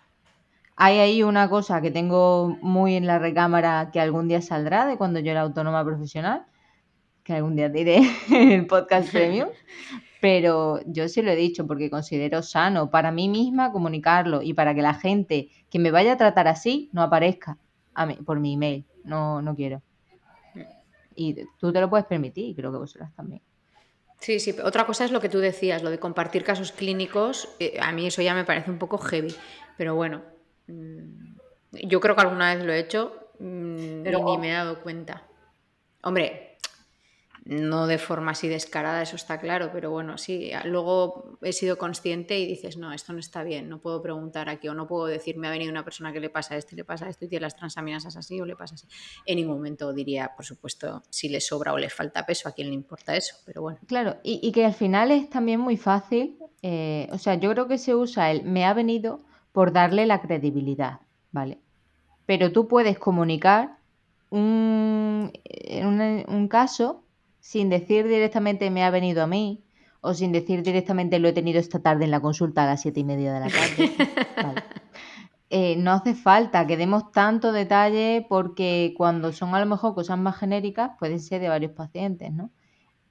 [0.75, 4.97] Hay ahí una cosa que tengo muy en la recámara que algún día saldrá de
[4.97, 6.45] cuando yo era autónoma profesional,
[7.23, 9.49] que algún día diré en el podcast premium,
[10.27, 14.75] pero yo sí lo he dicho porque considero sano para mí misma comunicarlo y para
[14.75, 17.57] que la gente que me vaya a tratar así no aparezca
[17.93, 18.83] a mí, por mi email.
[19.05, 19.81] No, no quiero.
[21.15, 23.41] Y tú te lo puedes permitir y creo que vosotras también.
[24.19, 24.53] Sí, sí.
[24.61, 27.47] Otra cosa es lo que tú decías, lo de compartir casos clínicos.
[27.59, 29.33] Eh, a mí eso ya me parece un poco heavy.
[29.77, 30.23] Pero bueno,
[30.67, 31.37] mm,
[31.87, 35.23] yo creo que alguna vez lo he hecho mm, pero, ni me he dado cuenta.
[36.03, 36.46] Hombre,
[37.47, 42.37] no de forma así descarada, eso está claro, pero bueno, sí, luego he sido consciente
[42.37, 45.37] y dices, no, esto no está bien, no puedo preguntar aquí o no puedo decir,
[45.37, 47.55] me ha venido una persona que le pasa esto, le pasa esto y tiene las
[47.55, 48.85] transaminasas así o le pasa así.
[49.25, 52.67] En ningún momento diría, por supuesto, si le sobra o le falta peso, a quién
[52.67, 53.79] le importa eso, pero bueno.
[53.87, 57.77] Claro, y, que al final es también muy fácil, eh, o sea, yo creo que
[57.77, 59.21] se usa el me ha venido
[59.53, 60.99] por darle la credibilidad,
[61.31, 61.59] ¿vale?
[62.25, 63.77] Pero tú puedes comunicar
[64.29, 65.31] un,
[66.27, 67.03] un caso
[67.47, 69.63] sin decir directamente me ha venido a mí
[70.01, 72.99] o sin decir directamente lo he tenido esta tarde en la consulta a las siete
[72.99, 74.63] y media de la tarde.
[75.49, 80.19] Eh, no hace falta que demos tanto detalle porque cuando son a lo mejor cosas
[80.19, 82.51] más genéricas pueden ser de varios pacientes, ¿no?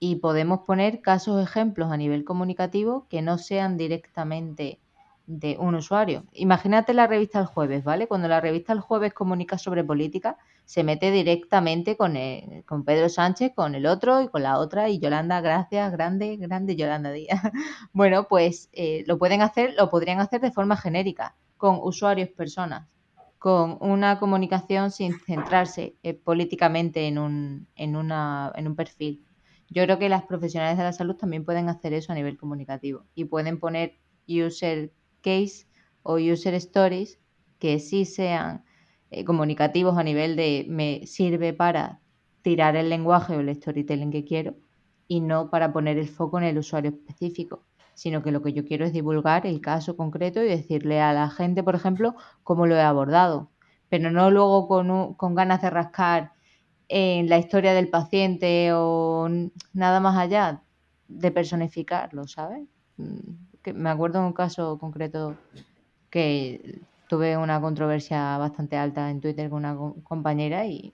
[0.01, 4.81] Y podemos poner casos ejemplos a nivel comunicativo que no sean directamente
[5.27, 6.25] de un usuario.
[6.33, 8.07] Imagínate la revista El Jueves, ¿vale?
[8.07, 12.17] Cuando la revista El Jueves comunica sobre política, se mete directamente con,
[12.65, 16.77] con Pedro Sánchez, con el otro y con la otra, y Yolanda, gracias, grande, grande
[16.77, 17.41] Yolanda Díaz.
[17.93, 22.89] bueno, pues eh, lo pueden hacer, lo podrían hacer de forma genérica, con usuarios, personas,
[23.39, 29.25] con una comunicación sin centrarse eh, políticamente en un, en, una, en un perfil.
[29.69, 33.05] Yo creo que las profesionales de la salud también pueden hacer eso a nivel comunicativo
[33.17, 33.99] y pueden poner
[34.29, 34.93] user
[35.27, 35.67] case
[36.03, 37.19] o user stories
[37.59, 38.65] que sí sean
[39.11, 42.01] eh, comunicativos a nivel de me sirve para
[42.43, 44.55] tirar el lenguaje o el storytelling que quiero
[45.09, 47.65] y no para poner el foco en el usuario específico,
[47.95, 51.29] sino que lo que yo quiero es divulgar el caso concreto y decirle a la
[51.29, 52.15] gente, por ejemplo,
[52.45, 53.51] cómo lo he abordado,
[53.89, 56.33] pero no luego con, con ganas de rascar
[56.89, 59.29] en la historia del paciente o
[59.73, 60.63] nada más allá
[61.09, 62.69] de personificarlo, ¿sabes?
[63.73, 65.37] Mm, me acuerdo de un caso concreto
[66.11, 70.93] que tuve una controversia bastante alta en Twitter con una compañera y,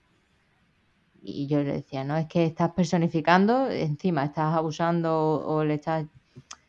[1.23, 6.07] y yo le decía, no, es que estás personificando, encima estás abusando o le estás,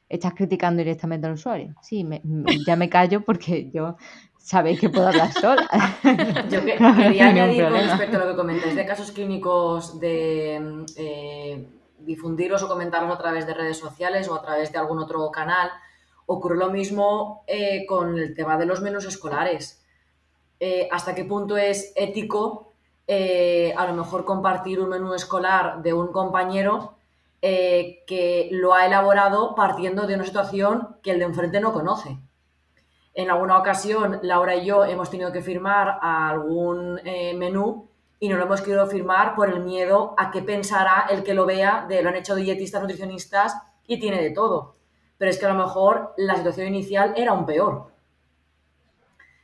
[0.08, 1.76] estás criticando directamente al usuario.
[1.82, 2.08] Sí,
[2.68, 3.98] ya me callo porque yo
[4.44, 5.68] sabéis que puedo hablar sola.
[6.52, 11.68] Yo quería añadir con respecto a lo que comentáis de casos clínicos de eh,
[12.00, 15.70] difundirlos o comentarlos a través de redes sociales o a través de algún otro canal.
[16.26, 19.84] Ocurre lo mismo eh, con el tema de los menús escolares.
[20.60, 22.70] Eh, ¿Hasta qué punto es ético
[23.06, 26.96] a lo mejor compartir un menú escolar de un compañero
[27.42, 32.18] que lo ha elaborado partiendo de una situación que el de enfrente no conoce?
[33.16, 37.88] En alguna ocasión, Laura y yo hemos tenido que firmar algún eh, menú
[38.20, 41.46] y no lo hemos querido firmar por el miedo a qué pensará el que lo
[41.46, 43.56] vea de lo han hecho dietistas, nutricionistas
[43.86, 44.78] y tiene de todo.
[45.24, 47.88] Pero es que a lo mejor la situación inicial era un peor.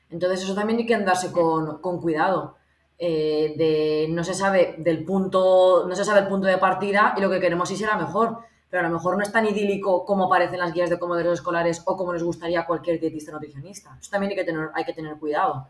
[0.10, 2.58] Entonces eso también hay que andarse con, cuidado.
[2.98, 7.22] Eh, de, no se sabe del punto, no se sabe el punto de partida y
[7.22, 10.26] lo que queremos sí será mejor pero a lo mejor no es tan idílico como
[10.26, 13.98] aparecen las guías de comederos escolares o como les gustaría cualquier dietista nutricionista.
[14.02, 15.70] Eso también hay que tener, hay que tener cuidado.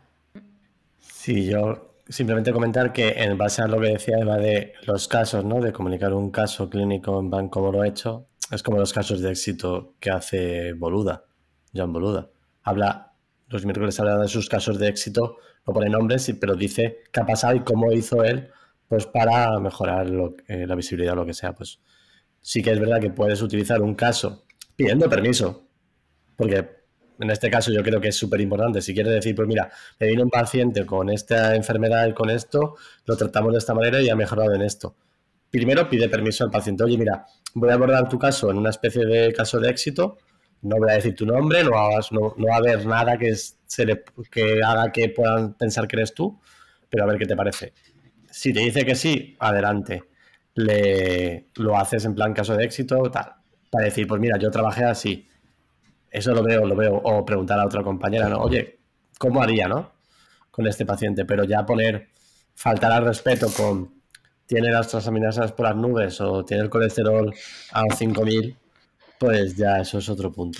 [0.98, 5.44] Sí, yo simplemente comentar que en base a lo que decía Eva de los casos,
[5.44, 5.60] ¿no?
[5.60, 9.20] De comunicar un caso clínico en van como lo he hecho, es como los casos
[9.20, 11.24] de éxito que hace Boluda,
[11.74, 12.30] John Boluda.
[12.62, 13.14] Habla,
[13.48, 15.36] los miércoles habla de sus casos de éxito,
[15.66, 18.48] no pone nombres, pero dice qué ha pasado y cómo hizo él,
[18.88, 20.08] pues para mejorar
[20.48, 21.80] eh, la visibilidad o lo que sea, pues
[22.40, 24.44] sí que es verdad que puedes utilizar un caso
[24.74, 25.68] pidiendo permiso,
[26.36, 26.80] porque
[27.20, 28.80] en este caso yo creo que es súper importante.
[28.80, 32.76] Si quieres decir, pues mira, me viene un paciente con esta enfermedad y con esto,
[33.04, 34.96] lo tratamos de esta manera y ha mejorado en esto.
[35.50, 36.84] Primero pide permiso al paciente.
[36.84, 40.18] Oye, mira, voy a abordar tu caso en una especie de caso de éxito.
[40.62, 41.70] No voy a decir tu nombre, no,
[42.10, 46.12] no, va a haber nada que, se le, que haga que puedan pensar que eres
[46.12, 46.38] tú,
[46.90, 47.72] pero a ver qué te parece.
[48.30, 50.04] Si te dice que sí, adelante
[50.54, 53.32] le, lo haces en plan caso de éxito, tal,
[53.70, 55.26] para decir, pues mira, yo trabajé así,
[56.10, 58.40] eso lo veo, lo veo, o preguntar a otra compañera, ¿no?
[58.40, 58.80] Oye,
[59.18, 59.92] ¿cómo haría, no?
[60.50, 62.08] Con este paciente, pero ya poner,
[62.54, 63.99] faltar al respeto con,
[64.50, 67.32] tiene las transaminasas por las nubes o tiene el colesterol
[67.70, 68.56] a 5000,
[69.16, 70.58] pues ya eso es otro punto.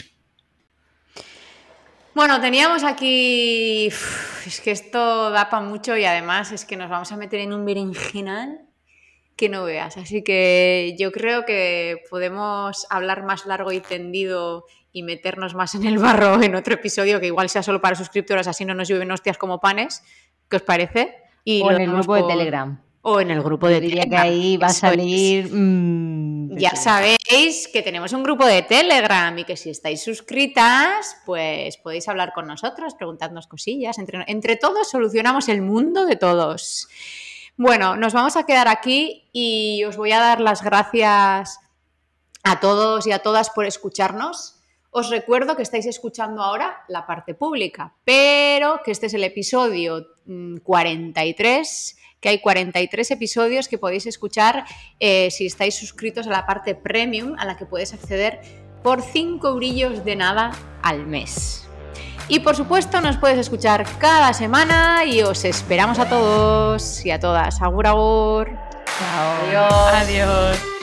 [2.14, 3.88] Bueno, teníamos aquí.
[3.88, 7.53] es que esto da para mucho y además es que nos vamos a meter en
[7.53, 8.61] un berenjenal
[9.34, 9.97] que no veas.
[9.97, 15.84] Así que yo creo que podemos hablar más largo y tendido y meternos más en
[15.84, 19.11] el barro en otro episodio que igual sea solo para suscriptores, así no nos llueven
[19.11, 20.05] hostias como panes.
[20.49, 21.16] ¿Qué os parece?
[21.43, 22.80] Y o en el grupo de Telegram.
[23.03, 25.51] O en el grupo de diría que ahí va a salir.
[25.51, 31.78] Mm, ya sabéis que tenemos un grupo de Telegram y que si estáis suscritas, pues
[31.78, 33.98] podéis hablar con nosotros, preguntarnos cosillas.
[33.98, 36.88] Entre, entre todos solucionamos el mundo de todos.
[37.57, 41.59] Bueno, nos vamos a quedar aquí y os voy a dar las gracias
[42.42, 44.57] a todos y a todas por escucharnos.
[44.90, 50.07] Os recuerdo que estáis escuchando ahora la parte pública, pero que este es el episodio
[50.62, 54.64] 43, mm, que hay 43 episodios que podéis escuchar
[54.98, 58.40] eh, si estáis suscritos a la parte premium, a la que puedes acceder
[58.82, 60.52] por 5 brillos de nada
[60.82, 61.66] al mes.
[62.28, 67.18] Y por supuesto nos puedes escuchar cada semana y os esperamos a todos y a
[67.18, 67.60] todas.
[67.60, 68.50] Agur, agur.
[68.98, 69.48] Chao.
[69.48, 69.94] Adiós.
[69.94, 70.79] Adiós.